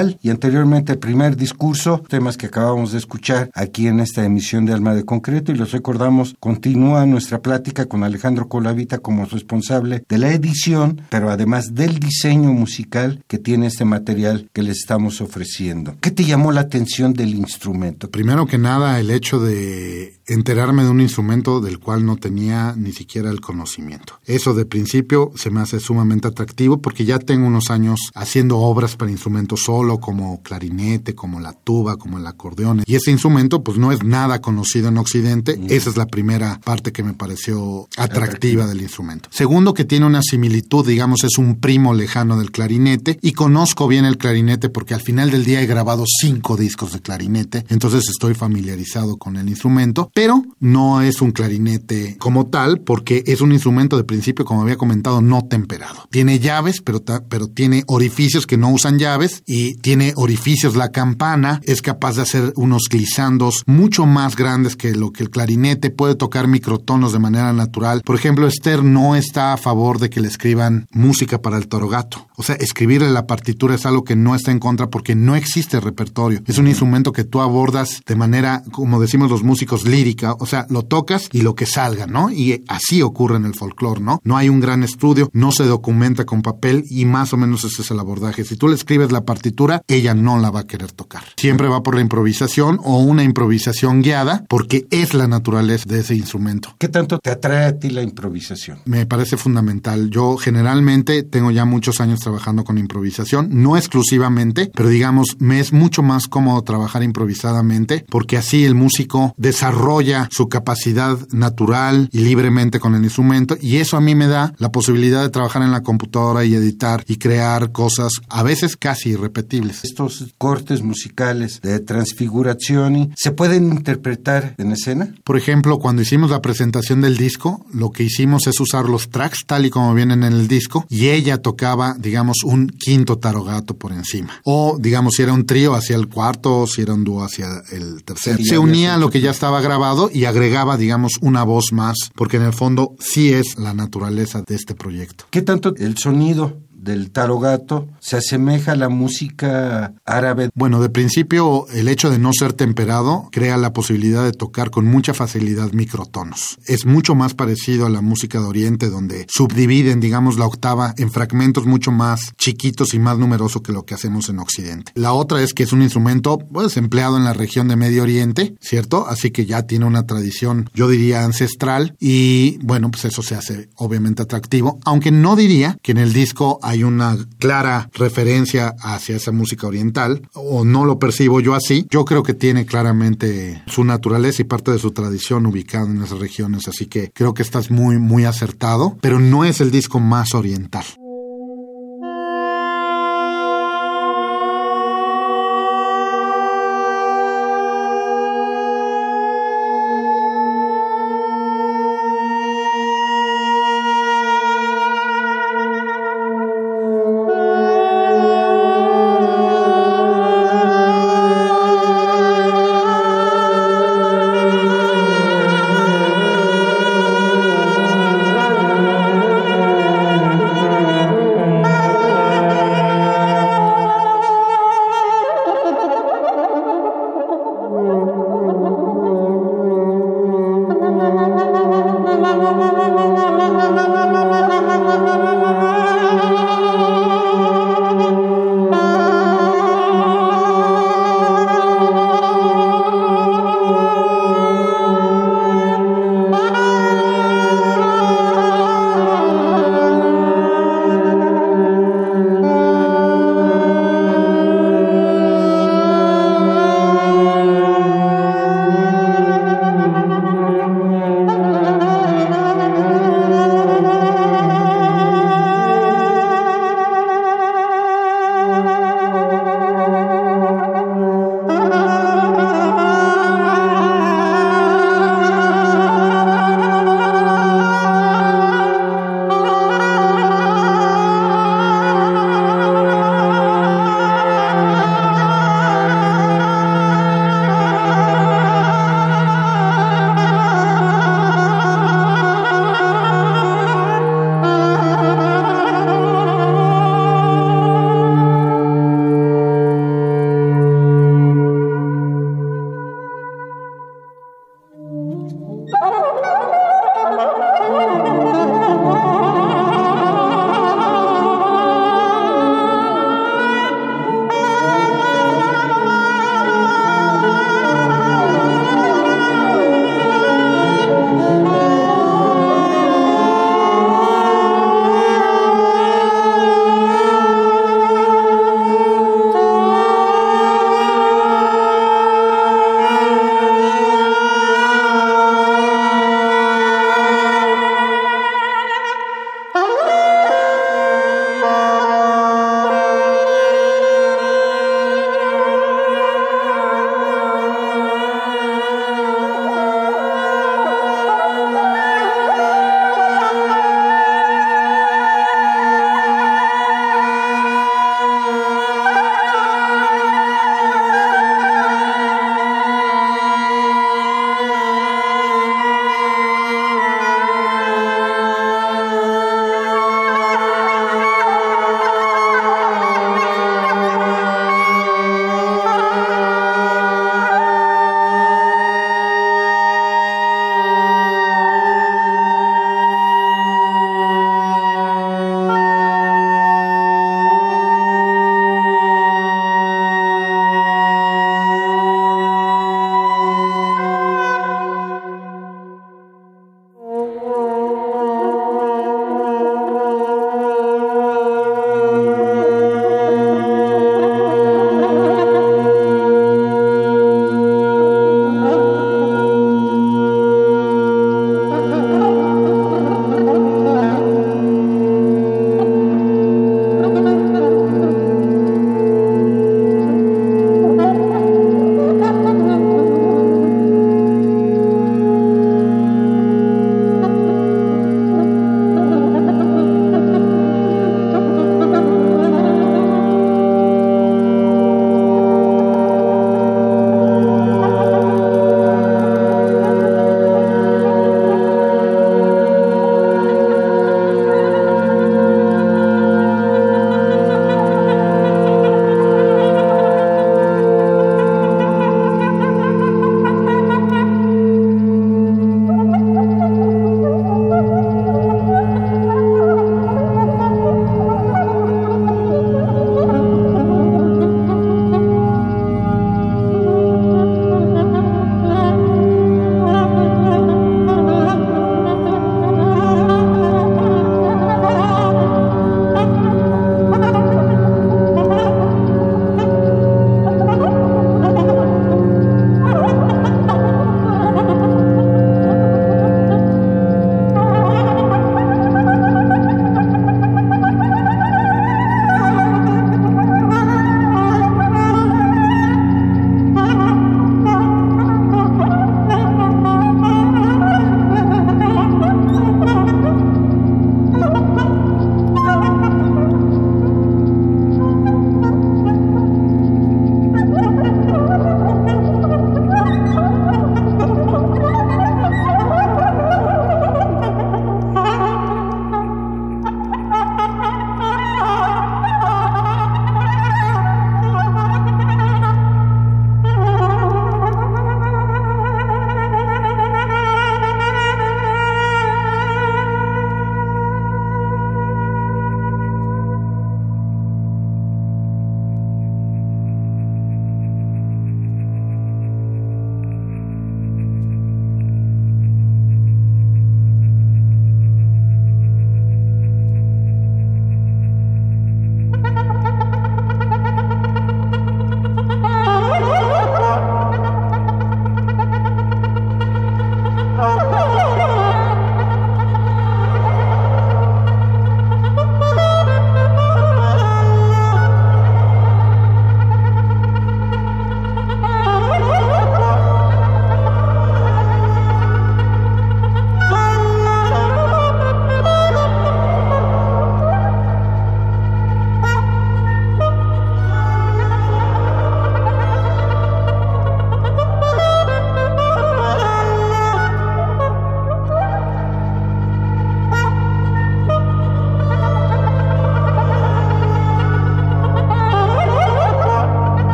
Coral 0.00 0.19
y 0.22 0.30
anteriormente 0.30 0.92
el 0.92 0.98
primer 0.98 1.36
discurso, 1.36 2.02
temas 2.08 2.36
que 2.36 2.46
acabamos 2.46 2.92
de 2.92 2.98
escuchar 2.98 3.50
aquí 3.54 3.86
en 3.86 4.00
esta 4.00 4.24
emisión 4.24 4.66
de 4.66 4.72
Alma 4.72 4.94
de 4.94 5.04
Concreto 5.04 5.52
y 5.52 5.56
los 5.56 5.72
recordamos, 5.72 6.34
continúa 6.40 7.06
nuestra 7.06 7.40
plática 7.40 7.86
con 7.86 8.04
Alejandro 8.04 8.48
Colavita 8.48 8.98
como 8.98 9.24
responsable 9.24 10.04
de 10.08 10.18
la 10.18 10.32
edición, 10.32 11.02
pero 11.10 11.30
además 11.30 11.74
del 11.74 11.98
diseño 11.98 12.52
musical 12.52 13.22
que 13.26 13.38
tiene 13.38 13.66
este 13.66 13.84
material 13.84 14.48
que 14.52 14.62
le 14.62 14.72
estamos 14.72 15.20
ofreciendo. 15.20 15.96
¿Qué 16.00 16.10
te 16.10 16.24
llamó 16.24 16.52
la 16.52 16.62
atención 16.62 17.12
del 17.12 17.34
instrumento? 17.34 18.10
Primero 18.10 18.46
que 18.46 18.58
nada, 18.58 19.00
el 19.00 19.10
hecho 19.10 19.40
de 19.40 20.20
enterarme 20.26 20.84
de 20.84 20.90
un 20.90 21.00
instrumento 21.00 21.60
del 21.60 21.78
cual 21.78 22.06
no 22.06 22.16
tenía 22.16 22.74
ni 22.76 22.92
siquiera 22.92 23.30
el 23.30 23.40
conocimiento. 23.40 24.20
Eso 24.26 24.54
de 24.54 24.64
principio 24.64 25.32
se 25.34 25.50
me 25.50 25.60
hace 25.60 25.80
sumamente 25.80 26.28
atractivo 26.28 26.80
porque 26.80 27.04
ya 27.04 27.18
tengo 27.18 27.46
unos 27.46 27.70
años 27.70 28.10
haciendo 28.14 28.58
obras 28.58 28.96
para 28.96 29.10
instrumentos 29.10 29.64
solo, 29.64 29.98
como 30.10 30.42
clarinete, 30.42 31.14
como 31.14 31.38
la 31.38 31.52
tuba, 31.52 31.96
como 31.96 32.18
el 32.18 32.26
acordeón. 32.26 32.82
Y 32.84 32.96
ese 32.96 33.12
instrumento 33.12 33.62
pues 33.62 33.78
no 33.78 33.92
es 33.92 34.02
nada 34.02 34.40
conocido 34.40 34.88
en 34.88 34.98
Occidente. 34.98 35.56
Mm. 35.56 35.66
Esa 35.70 35.90
es 35.90 35.96
la 35.96 36.06
primera 36.06 36.60
parte 36.64 36.90
que 36.90 37.04
me 37.04 37.14
pareció 37.14 37.88
atractiva 37.96 38.66
del 38.66 38.82
instrumento. 38.82 39.28
Segundo, 39.32 39.72
que 39.72 39.84
tiene 39.84 40.06
una 40.06 40.20
similitud, 40.20 40.84
digamos, 40.84 41.22
es 41.22 41.38
un 41.38 41.60
primo 41.60 41.94
lejano 41.94 42.36
del 42.38 42.50
clarinete 42.50 43.20
y 43.22 43.34
conozco 43.34 43.86
bien 43.86 44.04
el 44.04 44.18
clarinete 44.18 44.68
porque 44.68 44.94
al 44.94 45.00
final 45.00 45.30
del 45.30 45.44
día 45.44 45.62
he 45.62 45.66
grabado 45.66 46.02
cinco 46.06 46.56
discos 46.56 46.92
de 46.92 47.00
clarinete, 47.00 47.64
entonces 47.68 48.08
estoy 48.08 48.34
familiarizado 48.34 49.16
con 49.16 49.36
el 49.36 49.48
instrumento 49.48 50.10
pero 50.12 50.44
no 50.58 51.02
es 51.02 51.20
un 51.22 51.30
clarinete 51.30 52.16
como 52.18 52.48
tal 52.48 52.80
porque 52.80 53.22
es 53.26 53.40
un 53.40 53.52
instrumento 53.52 53.96
de 53.96 54.02
principio, 54.02 54.44
como 54.44 54.62
había 54.62 54.76
comentado, 54.76 55.20
no 55.20 55.46
temperado. 55.46 56.08
Tiene 56.10 56.40
llaves, 56.40 56.80
pero, 56.82 57.00
pero 57.28 57.46
tiene 57.46 57.84
orificios 57.86 58.46
que 58.46 58.56
no 58.56 58.70
usan 58.70 58.98
llaves 58.98 59.42
y 59.46 59.76
tiene 59.76 59.99
orificios 60.16 60.76
la 60.76 60.90
campana, 60.90 61.60
es 61.64 61.82
capaz 61.82 62.16
de 62.16 62.22
hacer 62.22 62.52
unos 62.56 62.88
glisandos 62.90 63.62
mucho 63.66 64.06
más 64.06 64.36
grandes 64.36 64.76
que 64.76 64.94
lo 64.94 65.12
que 65.12 65.22
el 65.22 65.30
clarinete, 65.30 65.90
puede 65.90 66.14
tocar 66.14 66.48
microtonos 66.48 67.12
de 67.12 67.18
manera 67.18 67.52
natural. 67.52 68.02
Por 68.04 68.16
ejemplo, 68.16 68.46
Esther 68.46 68.84
no 68.84 69.16
está 69.16 69.52
a 69.52 69.56
favor 69.56 69.98
de 69.98 70.10
que 70.10 70.20
le 70.20 70.28
escriban 70.28 70.86
música 70.92 71.40
para 71.40 71.56
el 71.56 71.68
torogato. 71.68 72.28
O 72.36 72.42
sea, 72.42 72.56
escribirle 72.56 73.10
la 73.10 73.26
partitura 73.26 73.74
es 73.74 73.86
algo 73.86 74.04
que 74.04 74.16
no 74.16 74.34
está 74.34 74.50
en 74.50 74.58
contra 74.58 74.90
porque 74.90 75.14
no 75.14 75.34
existe 75.34 75.80
repertorio. 75.80 76.42
Es 76.46 76.58
un 76.58 76.68
instrumento 76.68 77.12
que 77.12 77.24
tú 77.24 77.40
abordas 77.40 78.02
de 78.06 78.16
manera, 78.16 78.62
como 78.70 79.00
decimos 79.00 79.30
los 79.30 79.42
músicos, 79.42 79.84
líricos 79.86 80.10
o 80.38 80.46
sea, 80.46 80.66
lo 80.68 80.82
tocas 80.82 81.28
y 81.32 81.42
lo 81.42 81.54
que 81.54 81.66
salga, 81.66 82.06
¿no? 82.06 82.30
Y 82.30 82.64
así 82.68 83.02
ocurre 83.02 83.36
en 83.36 83.44
el 83.44 83.54
folclore, 83.54 84.00
¿no? 84.00 84.20
No 84.24 84.36
hay 84.36 84.48
un 84.48 84.60
gran 84.60 84.82
estudio, 84.82 85.30
no 85.32 85.52
se 85.52 85.64
documenta 85.64 86.24
con 86.24 86.42
papel 86.42 86.84
y 86.90 87.04
más 87.04 87.32
o 87.32 87.36
menos 87.36 87.64
ese 87.64 87.82
es 87.82 87.90
el 87.90 88.00
abordaje. 88.00 88.44
Si 88.44 88.56
tú 88.56 88.68
le 88.68 88.74
escribes 88.74 89.12
la 89.12 89.24
partitura, 89.24 89.82
ella 89.94 90.14
no 90.14 90.38
la 90.38 90.50
va 90.50 90.60
a 90.60 90.66
querer 90.66 90.92
tocar. 90.92 91.22
Siempre 91.36 91.68
va 91.68 91.82
por 91.82 91.94
la 91.94 92.00
improvisación 92.00 92.80
o 92.82 92.98
una 92.98 93.24
improvisación 93.24 94.02
guiada 94.02 94.44
porque 94.48 94.86
es 94.90 95.14
la 95.14 95.28
naturaleza 95.28 95.84
de 95.88 96.00
ese 96.00 96.14
instrumento. 96.14 96.74
¿Qué 96.78 96.88
tanto 96.88 97.18
te 97.18 97.30
atrae 97.30 97.64
a 97.64 97.78
ti 97.78 97.90
la 97.90 98.02
improvisación? 98.02 98.78
Me 98.84 99.06
parece 99.06 99.36
fundamental. 99.36 100.10
Yo 100.10 100.36
generalmente 100.36 101.22
tengo 101.22 101.50
ya 101.50 101.64
muchos 101.64 102.00
años 102.00 102.20
trabajando 102.20 102.64
con 102.64 102.78
improvisación, 102.78 103.48
no 103.50 103.76
exclusivamente, 103.76 104.70
pero 104.74 104.88
digamos, 104.88 105.36
me 105.38 105.60
es 105.60 105.72
mucho 105.72 106.02
más 106.02 106.26
cómodo 106.26 106.62
trabajar 106.62 107.02
improvisadamente 107.02 108.04
porque 108.08 108.36
así 108.36 108.64
el 108.64 108.74
músico 108.74 109.34
desarrolla 109.36 110.28
su 110.30 110.48
capacidad 110.48 111.18
natural 111.30 112.08
y 112.12 112.20
libremente 112.20 112.80
con 112.80 112.94
el 112.94 113.04
instrumento 113.04 113.56
y 113.60 113.76
eso 113.76 113.96
a 113.96 114.00
mí 114.00 114.14
me 114.14 114.26
da 114.26 114.52
la 114.58 114.72
posibilidad 114.72 115.22
de 115.22 115.30
trabajar 115.30 115.62
en 115.62 115.70
la 115.70 115.82
computadora 115.82 116.44
y 116.44 116.54
editar 116.54 117.04
y 117.06 117.16
crear 117.16 117.72
cosas 117.72 118.12
a 118.28 118.42
veces 118.42 118.76
casi 118.76 119.10
irrepetibles. 119.10 119.79
Estos 119.84 120.34
cortes 120.38 120.82
musicales 120.82 121.60
de 121.60 121.80
transfiguración 121.80 123.12
se 123.16 123.32
pueden 123.32 123.72
interpretar 123.72 124.54
en 124.58 124.72
escena. 124.72 125.14
Por 125.24 125.36
ejemplo, 125.36 125.78
cuando 125.78 126.02
hicimos 126.02 126.30
la 126.30 126.42
presentación 126.42 127.00
del 127.00 127.16
disco, 127.16 127.64
lo 127.72 127.90
que 127.90 128.04
hicimos 128.04 128.46
es 128.46 128.60
usar 128.60 128.88
los 128.88 129.10
tracks 129.10 129.44
tal 129.46 129.66
y 129.66 129.70
como 129.70 129.94
vienen 129.94 130.24
en 130.24 130.32
el 130.32 130.48
disco 130.48 130.86
y 130.88 131.08
ella 131.08 131.38
tocaba, 131.38 131.94
digamos, 131.98 132.38
un 132.44 132.68
quinto 132.68 133.18
tarogato 133.18 133.76
por 133.76 133.92
encima. 133.92 134.40
O, 134.44 134.78
digamos, 134.78 135.14
si 135.14 135.22
era 135.22 135.32
un 135.32 135.46
trío 135.46 135.74
hacia 135.74 135.96
el 135.96 136.08
cuarto 136.08 136.60
o 136.60 136.66
si 136.66 136.82
era 136.82 136.94
un 136.94 137.04
dúo 137.04 137.22
hacia 137.22 137.48
el 137.72 138.04
tercero. 138.04 138.38
Se 138.42 138.58
unía 138.58 138.94
a 138.94 138.98
lo 138.98 139.10
que 139.10 139.20
ya 139.20 139.30
estaba 139.30 139.60
grabado 139.60 140.10
y 140.12 140.24
agregaba, 140.24 140.76
digamos, 140.76 141.12
una 141.20 141.44
voz 141.44 141.72
más, 141.72 141.96
porque 142.14 142.36
en 142.36 142.44
el 142.44 142.52
fondo 142.52 142.94
sí 142.98 143.32
es 143.32 143.58
la 143.58 143.74
naturaleza 143.74 144.42
de 144.46 144.54
este 144.54 144.74
proyecto. 144.74 145.24
¿Qué 145.30 145.42
tanto 145.42 145.74
el 145.76 145.96
sonido 145.96 146.58
del 146.82 147.10
tarogato 147.10 147.88
se 148.00 148.16
asemeja 148.16 148.72
a 148.72 148.76
la 148.76 148.88
música 148.88 149.94
árabe. 150.04 150.50
Bueno, 150.54 150.80
de 150.80 150.88
principio 150.88 151.66
el 151.72 151.88
hecho 151.88 152.10
de 152.10 152.18
no 152.18 152.30
ser 152.32 152.52
temperado 152.52 153.28
crea 153.32 153.56
la 153.56 153.72
posibilidad 153.72 154.24
de 154.24 154.32
tocar 154.32 154.70
con 154.70 154.86
mucha 154.86 155.14
facilidad 155.14 155.72
microtonos. 155.72 156.58
Es 156.66 156.86
mucho 156.86 157.14
más 157.14 157.34
parecido 157.34 157.86
a 157.86 157.90
la 157.90 158.00
música 158.00 158.40
de 158.40 158.46
Oriente 158.46 158.88
donde 158.88 159.26
subdividen, 159.28 160.00
digamos, 160.00 160.38
la 160.38 160.46
octava 160.46 160.94
en 160.96 161.10
fragmentos 161.10 161.66
mucho 161.66 161.92
más 161.92 162.32
chiquitos 162.36 162.94
y 162.94 162.98
más 162.98 163.18
numerosos 163.18 163.62
que 163.62 163.72
lo 163.72 163.84
que 163.84 163.94
hacemos 163.94 164.28
en 164.28 164.38
Occidente. 164.38 164.92
La 164.94 165.12
otra 165.12 165.42
es 165.42 165.54
que 165.54 165.62
es 165.62 165.72
un 165.72 165.82
instrumento 165.82 166.38
pues 166.38 166.76
empleado 166.76 167.16
en 167.16 167.24
la 167.24 167.32
región 167.32 167.68
de 167.68 167.76
Medio 167.76 168.02
Oriente, 168.02 168.54
¿cierto? 168.60 169.06
Así 169.06 169.30
que 169.30 169.46
ya 169.46 169.62
tiene 169.62 169.84
una 169.84 170.06
tradición, 170.06 170.70
yo 170.74 170.88
diría, 170.88 171.24
ancestral 171.24 171.94
y 172.00 172.58
bueno, 172.62 172.90
pues 172.90 173.04
eso 173.04 173.22
se 173.22 173.34
hace 173.34 173.68
obviamente 173.76 174.22
atractivo, 174.22 174.78
aunque 174.84 175.10
no 175.10 175.36
diría 175.36 175.78
que 175.82 175.92
en 175.92 175.98
el 175.98 176.12
disco 176.12 176.58
hay 176.70 176.84
una 176.84 177.18
clara 177.38 177.90
referencia 177.94 178.76
hacia 178.80 179.16
esa 179.16 179.32
música 179.32 179.66
oriental, 179.66 180.28
o 180.34 180.64
no 180.64 180.84
lo 180.84 181.00
percibo 181.00 181.40
yo 181.40 181.54
así. 181.54 181.86
Yo 181.90 182.04
creo 182.04 182.22
que 182.22 182.32
tiene 182.32 182.64
claramente 182.64 183.62
su 183.66 183.82
naturaleza 183.82 184.42
y 184.42 184.44
parte 184.44 184.70
de 184.70 184.78
su 184.78 184.92
tradición 184.92 185.46
ubicada 185.46 185.86
en 185.86 186.00
esas 186.00 186.20
regiones, 186.20 186.68
así 186.68 186.86
que 186.86 187.10
creo 187.12 187.34
que 187.34 187.42
estás 187.42 187.72
muy, 187.72 187.98
muy 187.98 188.24
acertado, 188.24 188.96
pero 189.00 189.18
no 189.18 189.44
es 189.44 189.60
el 189.60 189.72
disco 189.72 189.98
más 189.98 190.34
oriental. 190.34 190.84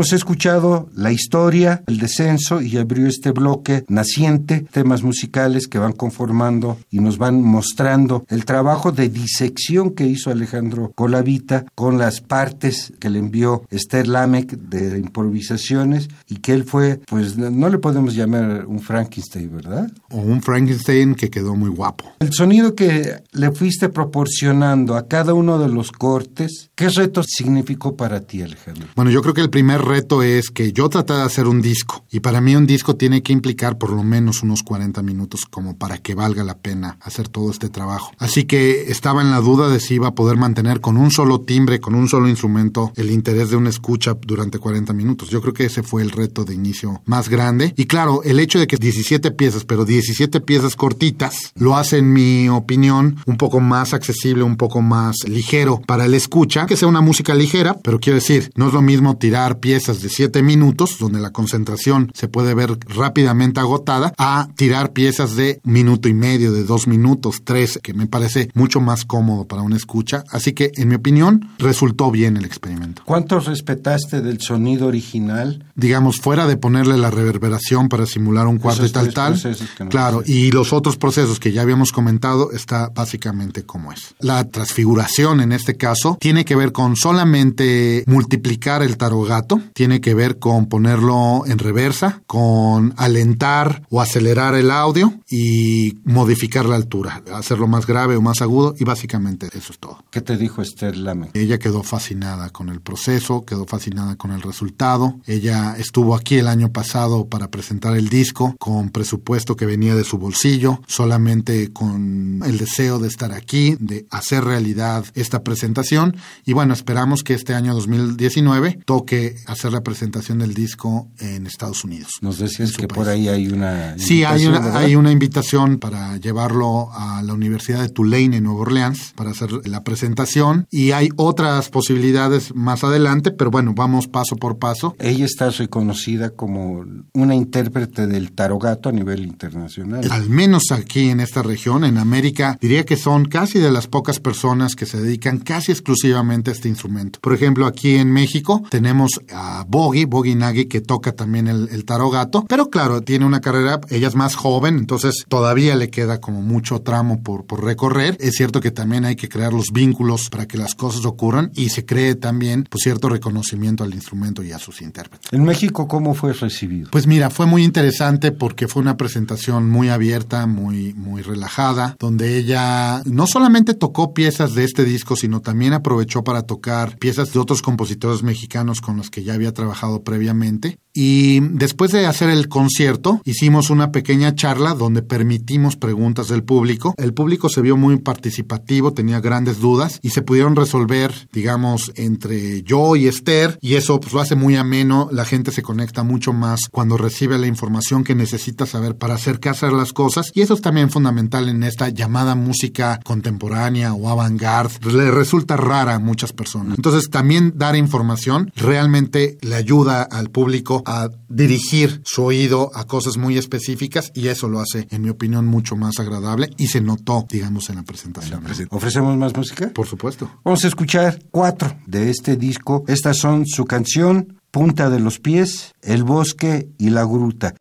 Hemos 0.00 0.14
escuchado 0.14 0.88
la 0.94 1.12
historia, 1.12 1.82
el 1.86 1.98
descenso 1.98 2.62
y 2.62 2.78
abrió 2.78 3.06
este 3.06 3.32
bloque 3.32 3.84
naciente, 3.88 4.64
temas 4.72 5.02
musicales 5.02 5.68
que 5.68 5.78
van 5.78 5.92
conformando 5.92 6.78
y 6.90 7.00
nos 7.00 7.18
van 7.18 7.42
mostrando 7.42 8.24
el 8.30 8.46
trabajo 8.46 8.92
de 8.92 9.10
disección 9.10 9.90
que 9.90 10.06
hizo 10.06 10.30
Alejandro 10.30 10.90
Colavita 10.94 11.66
con 11.74 11.98
las 11.98 12.22
partes 12.22 12.94
que 12.98 13.10
le 13.10 13.18
envió 13.18 13.66
Esther 13.68 14.08
Lamek 14.08 14.52
de 14.52 14.98
improvisaciones 14.98 16.08
y 16.26 16.36
que 16.36 16.54
él 16.54 16.64
fue, 16.64 17.02
pues 17.06 17.36
no 17.36 17.68
le 17.68 17.76
podemos 17.76 18.14
llamar 18.14 18.64
un 18.64 18.80
Frankenstein, 18.80 19.54
¿verdad? 19.54 19.92
O 20.08 20.16
un 20.16 20.40
Frankenstein 20.40 21.14
que 21.14 21.28
quedó 21.28 21.56
muy 21.56 21.68
guapo. 21.68 22.10
El 22.20 22.32
sonido 22.32 22.74
que 22.74 23.22
le 23.32 23.52
fuiste 23.52 23.90
proporcionando 23.90 24.96
a 24.96 25.08
cada 25.08 25.34
uno 25.34 25.58
de 25.58 25.68
los 25.68 25.92
cortes, 25.92 26.70
¿qué 26.74 26.88
reto 26.88 27.22
significó 27.22 27.96
para 27.96 28.22
ti, 28.22 28.40
Alejandro? 28.40 28.88
Bueno, 28.96 29.10
yo 29.10 29.20
creo 29.20 29.34
que 29.34 29.42
el 29.42 29.50
primer 29.50 29.89
reto 29.90 30.22
es 30.22 30.50
que 30.50 30.72
yo 30.72 30.88
traté 30.88 31.14
de 31.14 31.22
hacer 31.22 31.48
un 31.48 31.60
disco 31.60 32.04
y 32.12 32.20
para 32.20 32.40
mí 32.40 32.54
un 32.54 32.64
disco 32.64 32.94
tiene 32.94 33.24
que 33.24 33.32
implicar 33.32 33.76
por 33.76 33.90
lo 33.90 34.04
menos 34.04 34.44
unos 34.44 34.62
40 34.62 35.02
minutos 35.02 35.46
como 35.46 35.76
para 35.76 35.98
que 35.98 36.14
valga 36.14 36.44
la 36.44 36.56
pena 36.58 36.96
hacer 37.00 37.28
todo 37.28 37.50
este 37.50 37.68
trabajo. 37.68 38.12
Así 38.18 38.44
que 38.44 38.90
estaba 38.92 39.20
en 39.20 39.32
la 39.32 39.40
duda 39.40 39.68
de 39.68 39.80
si 39.80 39.94
iba 39.94 40.06
a 40.06 40.14
poder 40.14 40.36
mantener 40.36 40.80
con 40.80 40.96
un 40.96 41.10
solo 41.10 41.40
timbre, 41.40 41.80
con 41.80 41.96
un 41.96 42.08
solo 42.08 42.28
instrumento, 42.28 42.92
el 42.94 43.10
interés 43.10 43.50
de 43.50 43.56
una 43.56 43.68
escucha 43.68 44.16
durante 44.20 44.60
40 44.60 44.92
minutos. 44.92 45.28
Yo 45.28 45.42
creo 45.42 45.54
que 45.54 45.64
ese 45.64 45.82
fue 45.82 46.02
el 46.02 46.12
reto 46.12 46.44
de 46.44 46.54
inicio 46.54 47.02
más 47.04 47.28
grande. 47.28 47.74
Y 47.76 47.86
claro, 47.86 48.22
el 48.22 48.38
hecho 48.38 48.60
de 48.60 48.68
que 48.68 48.76
17 48.76 49.32
piezas, 49.32 49.64
pero 49.64 49.84
17 49.84 50.40
piezas 50.40 50.76
cortitas, 50.76 51.52
lo 51.56 51.76
hace, 51.76 51.98
en 51.98 52.12
mi 52.12 52.48
opinión, 52.48 53.16
un 53.26 53.36
poco 53.36 53.58
más 53.58 53.92
accesible, 53.92 54.44
un 54.44 54.56
poco 54.56 54.82
más 54.82 55.16
ligero 55.26 55.80
para 55.84 56.04
el 56.04 56.14
escucha, 56.14 56.66
que 56.66 56.76
sea 56.76 56.86
una 56.86 57.00
música 57.00 57.34
ligera, 57.34 57.76
pero 57.82 57.98
quiero 57.98 58.20
decir, 58.20 58.52
no 58.54 58.68
es 58.68 58.72
lo 58.72 58.82
mismo 58.82 59.16
tirar 59.16 59.58
piezas 59.58 59.79
de 59.86 60.08
7 60.08 60.42
minutos, 60.42 60.96
donde 60.98 61.20
la 61.20 61.30
concentración 61.30 62.10
se 62.14 62.28
puede 62.28 62.54
ver 62.54 62.78
rápidamente 62.86 63.60
agotada, 63.60 64.12
a 64.18 64.48
tirar 64.56 64.92
piezas 64.92 65.36
de 65.36 65.60
minuto 65.64 66.08
y 66.08 66.14
medio, 66.14 66.52
de 66.52 66.64
dos 66.64 66.86
minutos, 66.86 67.42
tres, 67.44 67.80
que 67.82 67.94
me 67.94 68.06
parece 68.06 68.50
mucho 68.54 68.80
más 68.80 69.04
cómodo 69.04 69.46
para 69.46 69.62
una 69.62 69.76
escucha. 69.76 70.24
Así 70.30 70.52
que, 70.52 70.72
en 70.76 70.88
mi 70.88 70.94
opinión, 70.96 71.48
resultó 71.58 72.10
bien 72.10 72.36
el 72.36 72.44
experimento. 72.44 73.02
¿Cuánto 73.04 73.40
respetaste 73.40 74.20
del 74.20 74.40
sonido 74.40 74.86
original? 74.86 75.64
Digamos, 75.74 76.20
fuera 76.20 76.46
de 76.46 76.56
ponerle 76.56 76.96
la 76.98 77.10
reverberación 77.10 77.88
para 77.88 78.06
simular 78.06 78.46
un 78.46 78.58
cuarto 78.58 78.84
y 78.84 78.90
tal, 78.90 79.12
tal. 79.14 79.40
Claro, 79.88 80.22
y 80.26 80.50
los 80.50 80.72
otros 80.72 80.96
procesos 80.96 81.40
que 81.40 81.52
ya 81.52 81.62
habíamos 81.62 81.92
comentado 81.92 82.52
está 82.52 82.90
básicamente 82.94 83.64
como 83.64 83.92
es. 83.92 84.14
La 84.20 84.44
transfiguración 84.48 85.40
en 85.40 85.52
este 85.52 85.76
caso 85.76 86.18
tiene 86.20 86.44
que 86.44 86.56
ver 86.56 86.72
con 86.72 86.96
solamente 86.96 88.04
multiplicar 88.06 88.82
el 88.82 88.96
tarogato, 88.96 89.60
tiene 89.74 90.00
que 90.00 90.14
ver 90.14 90.38
con 90.38 90.66
ponerlo 90.66 91.44
en 91.46 91.58
reversa, 91.58 92.22
con 92.26 92.94
alentar 92.96 93.82
o 93.90 94.00
acelerar 94.00 94.54
el 94.54 94.70
audio 94.70 95.14
y 95.28 95.98
modificar 96.04 96.66
la 96.66 96.76
altura, 96.76 97.22
hacerlo 97.32 97.66
más 97.66 97.86
grave 97.86 98.16
o 98.16 98.22
más 98.22 98.42
agudo 98.42 98.74
y 98.78 98.84
básicamente 98.84 99.48
eso 99.52 99.72
es 99.72 99.78
todo. 99.78 100.04
¿Qué 100.10 100.20
te 100.20 100.36
dijo 100.36 100.62
Esther 100.62 100.96
Lame? 100.96 101.30
Ella 101.34 101.58
quedó 101.58 101.82
fascinada 101.82 102.50
con 102.50 102.68
el 102.68 102.80
proceso, 102.80 103.44
quedó 103.44 103.66
fascinada 103.66 104.16
con 104.16 104.32
el 104.32 104.42
resultado. 104.42 105.20
Ella 105.26 105.74
estuvo 105.78 106.14
aquí 106.14 106.36
el 106.36 106.48
año 106.48 106.72
pasado 106.72 107.28
para 107.28 107.48
presentar 107.48 107.96
el 107.96 108.08
disco 108.08 108.54
con 108.58 108.90
presupuesto 108.90 109.56
que 109.56 109.66
venía 109.66 109.94
de 109.94 110.04
su 110.04 110.18
bolsillo, 110.18 110.80
solamente 110.86 111.72
con 111.72 112.42
el 112.44 112.58
deseo 112.58 112.98
de 112.98 113.08
estar 113.08 113.32
aquí, 113.32 113.76
de 113.78 114.06
hacer 114.10 114.44
realidad 114.44 115.04
esta 115.14 115.42
presentación 115.42 116.16
y 116.44 116.52
bueno, 116.52 116.74
esperamos 116.74 117.22
que 117.22 117.34
este 117.34 117.54
año 117.54 117.74
2019 117.74 118.80
toque 118.84 119.36
hacer 119.46 119.59
la 119.68 119.82
presentación 119.82 120.38
del 120.38 120.54
disco 120.54 121.08
en 121.18 121.46
Estados 121.46 121.84
Unidos. 121.84 122.12
Nos 122.22 122.38
decías 122.38 122.76
que 122.76 122.88
por 122.88 123.08
ahí 123.08 123.28
hay 123.28 123.48
una 123.48 123.98
Sí, 123.98 124.24
hay 124.24 124.46
una, 124.46 124.78
hay 124.78 124.96
una 124.96 125.12
invitación 125.12 125.78
para 125.78 126.16
llevarlo 126.16 126.90
a 126.92 127.22
la 127.22 127.34
Universidad 127.34 127.82
de 127.82 127.88
Tulane 127.88 128.36
en 128.36 128.44
Nueva 128.44 128.60
Orleans 128.60 129.12
para 129.14 129.30
hacer 129.30 129.50
la 129.68 129.82
presentación 129.82 130.66
y 130.70 130.92
hay 130.92 131.10
otras 131.16 131.68
posibilidades 131.68 132.54
más 132.54 132.84
adelante, 132.84 133.30
pero 133.30 133.50
bueno, 133.50 133.74
vamos 133.74 134.08
paso 134.08 134.36
por 134.36 134.58
paso. 134.58 134.94
Ella 134.98 135.24
está 135.24 135.50
reconocida 135.50 136.30
como 136.30 136.84
una 137.12 137.34
intérprete 137.34 138.06
del 138.06 138.32
tarogato 138.32 138.88
a 138.88 138.92
nivel 138.92 139.24
internacional. 139.24 140.06
Al 140.10 140.30
menos 140.30 140.70
aquí 140.72 141.10
en 141.10 141.20
esta 141.20 141.42
región, 141.42 141.84
en 141.84 141.98
América, 141.98 142.58
diría 142.60 142.84
que 142.84 142.96
son 142.96 143.26
casi 143.26 143.58
de 143.58 143.70
las 143.70 143.86
pocas 143.86 144.20
personas 144.20 144.76
que 144.76 144.86
se 144.86 145.00
dedican 145.00 145.38
casi 145.38 145.72
exclusivamente 145.72 146.50
a 146.50 146.54
este 146.54 146.68
instrumento. 146.68 147.18
Por 147.20 147.34
ejemplo, 147.34 147.66
aquí 147.66 147.96
en 147.96 148.12
México 148.12 148.62
tenemos 148.70 149.10
a 149.32 149.49
Bogi, 149.68 150.04
Bogi 150.04 150.34
Nagi, 150.34 150.66
que 150.66 150.80
toca 150.80 151.12
también 151.12 151.48
el, 151.48 151.68
el 151.70 151.84
tarogato, 151.84 152.44
pero 152.48 152.70
claro, 152.70 153.02
tiene 153.02 153.24
una 153.24 153.40
carrera, 153.40 153.80
ella 153.90 154.08
es 154.08 154.14
más 154.14 154.34
joven, 154.34 154.78
entonces 154.78 155.24
todavía 155.28 155.76
le 155.76 155.90
queda 155.90 156.20
como 156.20 156.42
mucho 156.42 156.80
tramo 156.80 157.22
por, 157.22 157.44
por 157.44 157.64
recorrer. 157.64 158.16
Es 158.20 158.34
cierto 158.34 158.60
que 158.60 158.70
también 158.70 159.04
hay 159.04 159.16
que 159.16 159.28
crear 159.28 159.52
los 159.52 159.66
vínculos 159.72 160.28
para 160.30 160.46
que 160.46 160.58
las 160.58 160.74
cosas 160.74 161.04
ocurran 161.04 161.50
y 161.54 161.70
se 161.70 161.84
cree 161.84 162.14
también 162.14 162.66
pues, 162.68 162.82
cierto 162.82 163.08
reconocimiento 163.08 163.84
al 163.84 163.94
instrumento 163.94 164.42
y 164.42 164.52
a 164.52 164.58
sus 164.58 164.82
intérpretes. 164.82 165.32
¿En 165.32 165.44
México 165.44 165.88
cómo 165.88 166.14
fue 166.14 166.32
recibido? 166.32 166.90
Pues 166.90 167.06
mira, 167.06 167.30
fue 167.30 167.46
muy 167.46 167.64
interesante 167.64 168.32
porque 168.32 168.68
fue 168.68 168.82
una 168.82 168.96
presentación 168.96 169.68
muy 169.68 169.88
abierta, 169.88 170.46
muy, 170.46 170.94
muy 170.94 171.22
relajada, 171.22 171.96
donde 171.98 172.36
ella 172.36 173.02
no 173.04 173.26
solamente 173.26 173.74
tocó 173.74 174.14
piezas 174.14 174.54
de 174.54 174.64
este 174.64 174.84
disco, 174.84 175.16
sino 175.16 175.40
también 175.40 175.72
aprovechó 175.72 176.24
para 176.24 176.42
tocar 176.42 176.96
piezas 176.98 177.32
de 177.32 177.38
otros 177.38 177.62
compositores 177.62 178.22
mexicanos 178.22 178.80
con 178.80 178.96
los 178.96 179.10
que 179.10 179.22
ya 179.22 179.34
había 179.40 179.54
trabajado 179.54 180.04
previamente. 180.04 180.78
Y 180.92 181.40
después 181.40 181.92
de 181.92 182.06
hacer 182.06 182.30
el 182.30 182.48
concierto, 182.48 183.20
hicimos 183.24 183.70
una 183.70 183.92
pequeña 183.92 184.34
charla 184.34 184.74
donde 184.74 185.02
permitimos 185.02 185.76
preguntas 185.76 186.28
del 186.28 186.42
público. 186.42 186.94
El 186.96 187.14
público 187.14 187.48
se 187.48 187.62
vio 187.62 187.76
muy 187.76 187.98
participativo, 187.98 188.92
tenía 188.92 189.20
grandes 189.20 189.60
dudas 189.60 190.00
y 190.02 190.10
se 190.10 190.22
pudieron 190.22 190.56
resolver, 190.56 191.28
digamos, 191.32 191.92
entre 191.94 192.62
yo 192.62 192.96
y 192.96 193.06
Esther. 193.06 193.58
Y 193.60 193.74
eso 193.74 194.00
pues, 194.00 194.12
lo 194.12 194.20
hace 194.20 194.34
muy 194.34 194.56
ameno. 194.56 195.08
La 195.12 195.24
gente 195.24 195.52
se 195.52 195.62
conecta 195.62 196.02
mucho 196.02 196.32
más 196.32 196.62
cuando 196.70 196.96
recibe 196.96 197.38
la 197.38 197.46
información 197.46 198.04
que 198.04 198.14
necesita 198.14 198.66
saber 198.66 198.96
para 198.96 199.14
acercarse 199.14 199.66
a 199.66 199.70
las 199.70 199.92
cosas. 199.92 200.32
Y 200.34 200.40
eso 200.40 200.54
es 200.54 200.60
también 200.60 200.90
fundamental 200.90 201.48
en 201.48 201.62
esta 201.62 201.88
llamada 201.88 202.34
música 202.34 202.98
contemporánea 203.04 203.94
o 203.94 204.08
avant-garde. 204.08 204.74
Le 204.90 205.10
resulta 205.10 205.56
rara 205.56 205.94
a 205.94 205.98
muchas 205.98 206.32
personas. 206.32 206.76
Entonces, 206.76 207.10
también 207.10 207.52
dar 207.56 207.76
información 207.76 208.52
realmente 208.56 209.38
le 209.42 209.54
ayuda 209.54 210.02
al 210.02 210.30
público 210.30 210.79
a 210.86 211.08
dirigir 211.28 212.00
su 212.04 212.24
oído 212.24 212.70
a 212.74 212.84
cosas 212.84 213.16
muy 213.16 213.38
específicas 213.38 214.10
y 214.14 214.28
eso 214.28 214.48
lo 214.48 214.60
hace, 214.60 214.86
en 214.90 215.02
mi 215.02 215.10
opinión, 215.10 215.46
mucho 215.46 215.76
más 215.76 215.98
agradable 215.98 216.50
y 216.56 216.68
se 216.68 216.80
notó, 216.80 217.26
digamos, 217.28 217.70
en 217.70 217.76
la 217.76 217.82
presentación. 217.82 218.42
¿Ofrecemos 218.70 219.16
más 219.16 219.36
música? 219.36 219.70
Por 219.70 219.86
supuesto. 219.86 220.30
Vamos 220.44 220.64
a 220.64 220.68
escuchar 220.68 221.22
cuatro 221.30 221.76
de 221.86 222.10
este 222.10 222.36
disco. 222.36 222.84
Estas 222.86 223.18
son 223.18 223.46
su 223.46 223.64
canción, 223.64 224.40
Punta 224.50 224.90
de 224.90 225.00
los 225.00 225.20
Pies, 225.20 225.74
El 225.82 226.02
Bosque 226.02 226.68
y 226.78 226.90
La 226.90 227.04
Gruta. 227.04 227.54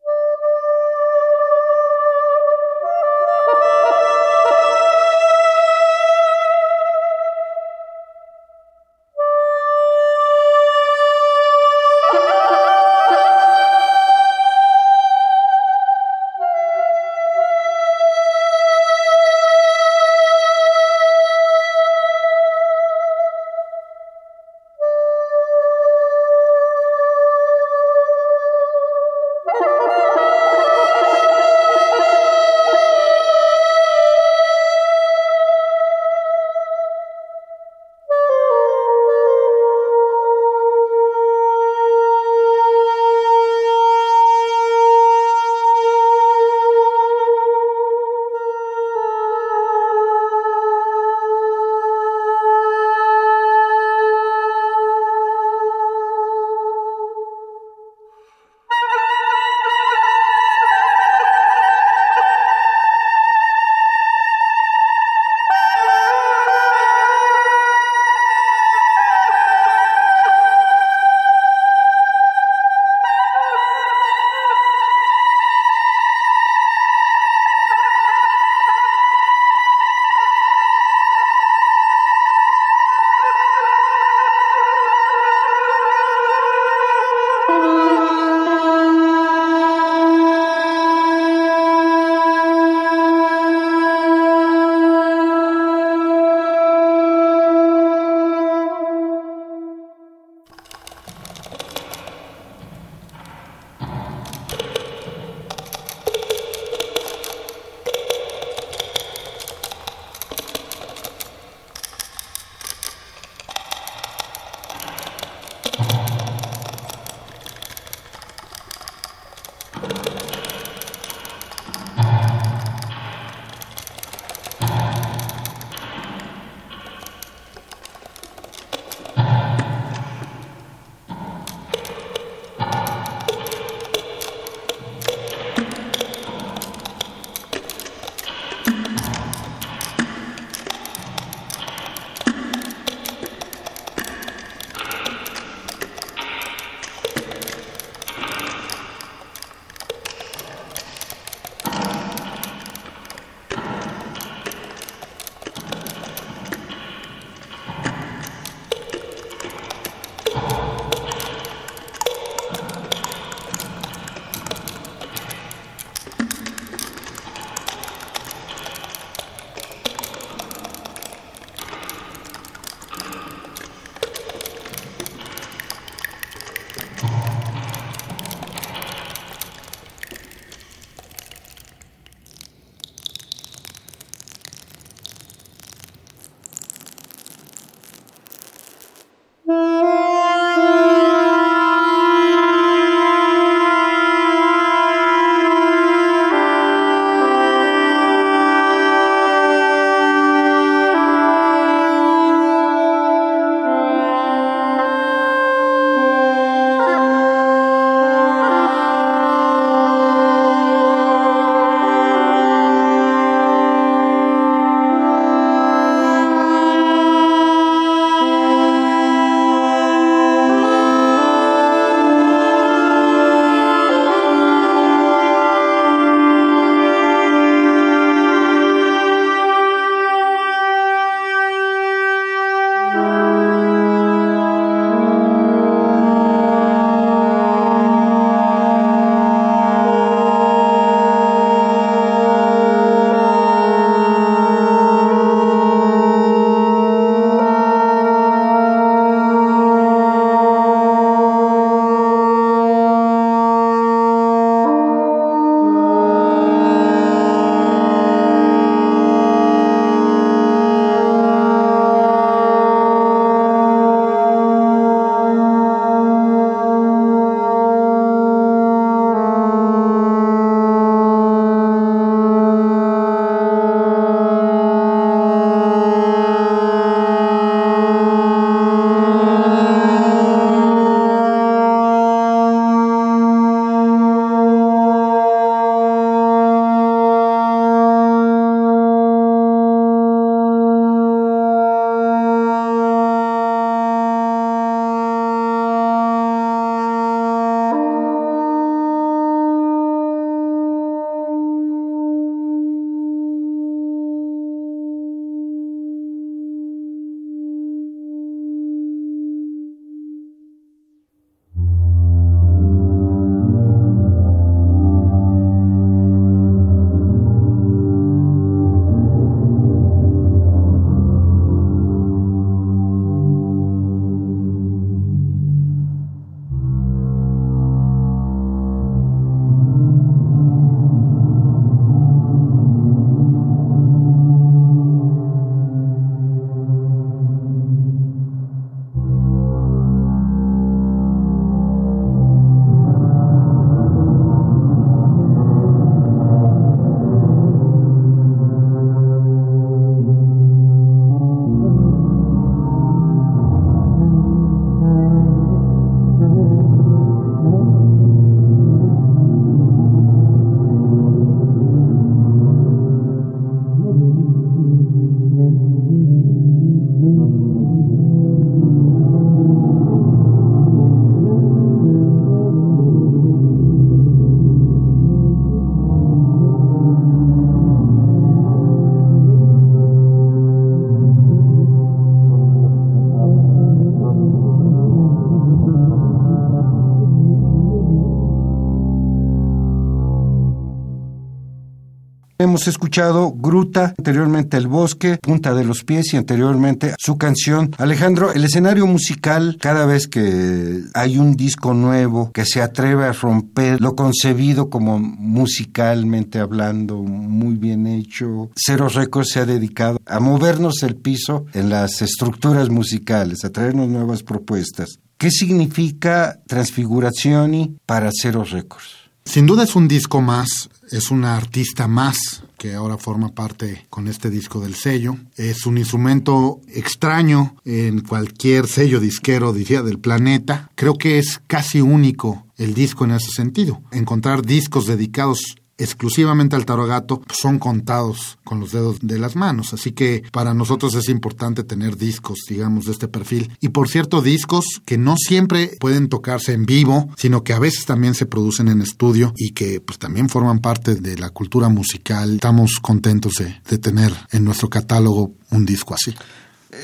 Hemos 392.49 392.67
escuchado 392.67 393.31
Gruta, 393.31 393.93
anteriormente 393.95 394.57
El 394.57 394.67
Bosque, 394.67 395.19
Punta 395.21 395.53
de 395.53 395.63
los 395.63 395.83
Pies 395.83 396.15
y 396.15 396.17
anteriormente 396.17 396.95
su 396.97 397.15
canción. 397.15 397.75
Alejandro, 397.77 398.33
el 398.33 398.43
escenario 398.43 398.87
musical, 398.87 399.57
cada 399.61 399.85
vez 399.85 400.07
que 400.07 400.81
hay 400.95 401.19
un 401.19 401.35
disco 401.35 401.75
nuevo 401.75 402.31
que 402.31 402.45
se 402.45 402.63
atreve 402.63 403.05
a 403.05 403.13
romper 403.13 403.79
lo 403.79 403.95
concebido 403.95 404.71
como 404.71 404.97
musicalmente 404.97 406.39
hablando, 406.39 406.97
muy 407.03 407.53
bien 407.53 407.85
hecho, 407.85 408.49
Cero 408.55 408.89
Records 408.89 409.29
se 409.29 409.41
ha 409.41 409.45
dedicado 409.45 409.99
a 410.07 410.19
movernos 410.19 410.81
el 410.81 410.95
piso 410.95 411.45
en 411.53 411.69
las 411.69 412.01
estructuras 412.01 412.71
musicales, 412.71 413.45
a 413.45 413.51
traernos 413.51 413.89
nuevas 413.89 414.23
propuestas. 414.23 414.97
¿Qué 415.19 415.29
significa 415.29 416.39
Transfigurazioni 416.47 417.77
para 417.85 418.09
Cero 418.11 418.43
Records? 418.43 418.98
Sin 419.29 419.45
duda 419.45 419.61
es 419.61 419.75
un 419.75 419.87
disco 419.87 420.21
más, 420.21 420.71
es 420.89 421.11
una 421.11 421.37
artista 421.37 421.87
más 421.87 422.41
que 422.57 422.73
ahora 422.73 422.97
forma 422.97 423.35
parte 423.35 423.85
con 423.91 424.07
este 424.07 424.31
disco 424.31 424.59
del 424.59 424.73
sello. 424.73 425.17
Es 425.35 425.67
un 425.67 425.77
instrumento 425.77 426.61
extraño 426.67 427.55
en 427.63 428.01
cualquier 428.01 428.67
sello 428.67 428.99
disquero, 428.99 429.53
del 429.53 429.99
planeta. 429.99 430.71
Creo 430.73 430.95
que 430.95 431.19
es 431.19 431.41
casi 431.45 431.79
único 431.79 432.47
el 432.57 432.73
disco 432.73 433.05
en 433.05 433.11
ese 433.11 433.29
sentido. 433.29 433.83
Encontrar 433.91 434.41
discos 434.41 434.87
dedicados 434.87 435.57
exclusivamente 435.79 436.55
al 436.55 436.65
tarogato 436.65 437.21
pues, 437.21 437.39
son 437.39 437.57
contados 437.57 438.37
con 438.43 438.59
los 438.59 438.71
dedos 438.71 438.99
de 439.01 439.17
las 439.17 439.35
manos. 439.35 439.73
Así 439.73 439.93
que 439.93 440.23
para 440.31 440.53
nosotros 440.53 440.93
es 440.95 441.09
importante 441.09 441.63
tener 441.63 441.97
discos, 441.97 442.39
digamos, 442.47 442.85
de 442.85 442.91
este 442.91 443.07
perfil. 443.07 443.51
Y 443.61 443.69
por 443.69 443.89
cierto, 443.89 444.21
discos 444.21 444.65
que 444.85 444.97
no 444.97 445.15
siempre 445.17 445.71
pueden 445.79 446.09
tocarse 446.09 446.53
en 446.53 446.65
vivo, 446.65 447.09
sino 447.17 447.43
que 447.43 447.53
a 447.53 447.59
veces 447.59 447.85
también 447.85 448.13
se 448.13 448.25
producen 448.25 448.67
en 448.67 448.81
estudio 448.81 449.33
y 449.37 449.51
que 449.51 449.79
pues 449.81 449.97
también 449.97 450.29
forman 450.29 450.59
parte 450.59 450.95
de 450.95 451.17
la 451.17 451.29
cultura 451.29 451.69
musical. 451.69 452.35
Estamos 452.35 452.79
contentos 452.81 453.33
de, 453.39 453.55
de 453.67 453.77
tener 453.77 454.13
en 454.31 454.43
nuestro 454.43 454.69
catálogo 454.69 455.31
un 455.51 455.65
disco 455.65 455.95
así. 455.95 456.13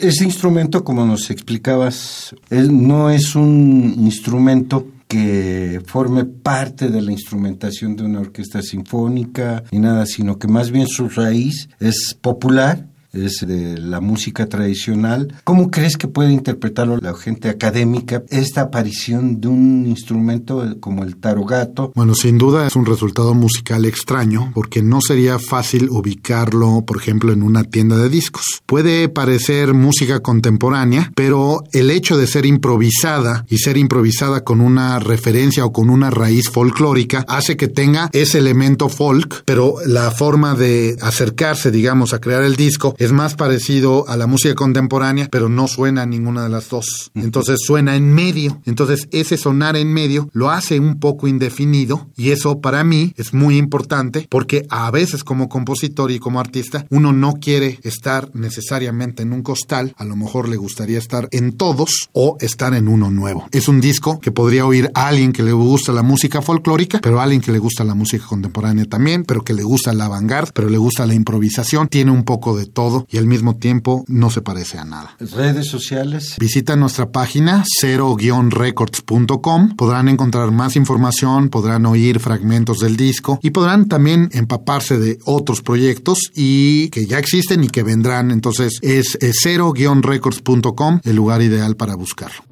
Ese 0.01 0.23
instrumento, 0.23 0.83
como 0.83 1.05
nos 1.05 1.29
explicabas, 1.29 2.35
no 2.49 3.11
es 3.11 3.35
un 3.35 3.93
instrumento 3.99 4.87
que 5.15 5.81
forme 5.85 6.25
parte 6.25 6.89
de 6.89 7.01
la 7.01 7.13
instrumentación 7.13 7.95
de 7.95 8.03
una 8.03 8.19
orquesta 8.19 8.61
sinfónica 8.61 9.63
ni 9.71 9.79
nada, 9.79 10.05
sino 10.05 10.37
que 10.37 10.49
más 10.49 10.71
bien 10.71 10.87
su 10.87 11.07
raíz 11.07 11.69
es 11.79 12.17
popular 12.19 12.85
es 13.15 13.45
de 13.45 13.77
la 13.77 14.01
música 14.01 14.47
tradicional. 14.47 15.33
¿Cómo 15.43 15.71
crees 15.71 15.97
que 15.97 16.07
puede 16.07 16.31
interpretarlo 16.31 16.97
la 16.97 17.13
gente 17.13 17.49
académica 17.49 18.23
esta 18.29 18.61
aparición 18.61 19.41
de 19.41 19.47
un 19.47 19.85
instrumento 19.87 20.63
como 20.79 21.03
el 21.03 21.17
tarogato? 21.17 21.91
Bueno, 21.95 22.15
sin 22.15 22.37
duda 22.37 22.67
es 22.67 22.75
un 22.75 22.85
resultado 22.85 23.33
musical 23.33 23.85
extraño 23.85 24.51
porque 24.53 24.81
no 24.81 24.99
sería 25.01 25.39
fácil 25.39 25.89
ubicarlo, 25.89 26.83
por 26.85 26.97
ejemplo, 26.97 27.31
en 27.31 27.43
una 27.43 27.63
tienda 27.63 27.97
de 27.97 28.09
discos. 28.09 28.61
Puede 28.65 29.09
parecer 29.09 29.73
música 29.73 30.19
contemporánea, 30.19 31.11
pero 31.15 31.63
el 31.71 31.91
hecho 31.91 32.17
de 32.17 32.27
ser 32.27 32.45
improvisada 32.45 33.45
y 33.49 33.57
ser 33.57 33.77
improvisada 33.77 34.43
con 34.43 34.61
una 34.61 34.99
referencia 34.99 35.65
o 35.65 35.71
con 35.71 35.89
una 35.89 36.09
raíz 36.09 36.49
folclórica 36.49 37.25
hace 37.27 37.57
que 37.57 37.67
tenga 37.67 38.09
ese 38.13 38.39
elemento 38.39 38.89
folk, 38.89 39.43
pero 39.45 39.75
la 39.85 40.11
forma 40.11 40.55
de 40.55 40.97
acercarse, 41.01 41.71
digamos, 41.71 42.13
a 42.13 42.19
crear 42.19 42.43
el 42.43 42.55
disco 42.55 42.95
es 43.05 43.11
más 43.11 43.35
parecido 43.35 44.09
a 44.09 44.17
la 44.17 44.25
música 44.25 44.55
contemporánea, 44.55 45.27
pero 45.31 45.47
no 45.47 45.67
suena 45.67 46.01
a 46.01 46.05
ninguna 46.05 46.43
de 46.43 46.49
las 46.49 46.69
dos. 46.69 47.11
Entonces 47.13 47.59
suena 47.63 47.95
en 47.95 48.11
medio. 48.11 48.59
Entonces 48.65 49.07
ese 49.11 49.37
sonar 49.37 49.75
en 49.75 49.93
medio 49.93 50.27
lo 50.33 50.49
hace 50.49 50.79
un 50.79 50.99
poco 50.99 51.27
indefinido 51.27 52.07
y 52.17 52.31
eso 52.31 52.61
para 52.61 52.83
mí 52.83 53.13
es 53.15 53.33
muy 53.33 53.57
importante 53.57 54.27
porque 54.29 54.65
a 54.69 54.89
veces 54.89 55.23
como 55.23 55.49
compositor 55.49 56.11
y 56.11 56.19
como 56.19 56.39
artista 56.39 56.85
uno 56.89 57.13
no 57.13 57.33
quiere 57.33 57.79
estar 57.83 58.31
necesariamente 58.33 59.23
en 59.23 59.33
un 59.33 59.43
costal, 59.43 59.93
a 59.97 60.03
lo 60.03 60.15
mejor 60.15 60.49
le 60.49 60.57
gustaría 60.57 60.97
estar 60.97 61.27
en 61.31 61.53
todos 61.53 62.09
o 62.11 62.37
estar 62.39 62.73
en 62.73 62.87
uno 62.87 63.11
nuevo. 63.11 63.47
Es 63.51 63.67
un 63.67 63.81
disco 63.81 64.19
que 64.19 64.31
podría 64.31 64.65
oír 64.65 64.89
a 64.95 65.07
alguien 65.07 65.31
que 65.31 65.43
le 65.43 65.51
gusta 65.51 65.91
la 65.91 66.01
música 66.01 66.41
folclórica, 66.41 66.99
pero 67.01 67.19
a 67.19 67.23
alguien 67.23 67.41
que 67.41 67.51
le 67.51 67.59
gusta 67.59 67.83
la 67.83 67.93
música 67.93 68.25
contemporánea 68.25 68.85
también, 68.85 69.25
pero 69.25 69.43
que 69.43 69.53
le 69.53 69.63
gusta 69.63 69.93
la 69.93 70.07
vanguard, 70.07 70.49
pero 70.53 70.69
le 70.69 70.77
gusta 70.77 71.05
la 71.05 71.13
improvisación, 71.13 71.87
tiene 71.87 72.11
un 72.11 72.23
poco 72.23 72.57
de 72.57 72.65
todo 72.65 72.94
y 73.09 73.17
al 73.17 73.27
mismo 73.27 73.57
tiempo 73.57 74.05
no 74.07 74.29
se 74.29 74.41
parece 74.41 74.77
a 74.77 74.85
nada. 74.85 75.15
Redes 75.19 75.67
sociales. 75.67 76.35
Visita 76.39 76.75
nuestra 76.75 77.11
página 77.11 77.63
cero-records.com. 77.79 79.75
Podrán 79.75 80.09
encontrar 80.09 80.51
más 80.51 80.75
información, 80.75 81.49
podrán 81.49 81.85
oír 81.85 82.19
fragmentos 82.19 82.79
del 82.79 82.97
disco 82.97 83.39
y 83.41 83.51
podrán 83.51 83.87
también 83.87 84.29
empaparse 84.33 84.97
de 84.99 85.19
otros 85.25 85.61
proyectos 85.61 86.31
y 86.35 86.89
que 86.89 87.05
ya 87.05 87.19
existen 87.19 87.63
y 87.63 87.67
que 87.67 87.83
vendrán. 87.83 88.31
Entonces 88.31 88.79
es 88.81 89.17
cero-records.com 89.19 90.99
el 91.03 91.15
lugar 91.15 91.41
ideal 91.41 91.75
para 91.75 91.95
buscarlo. 91.95 92.43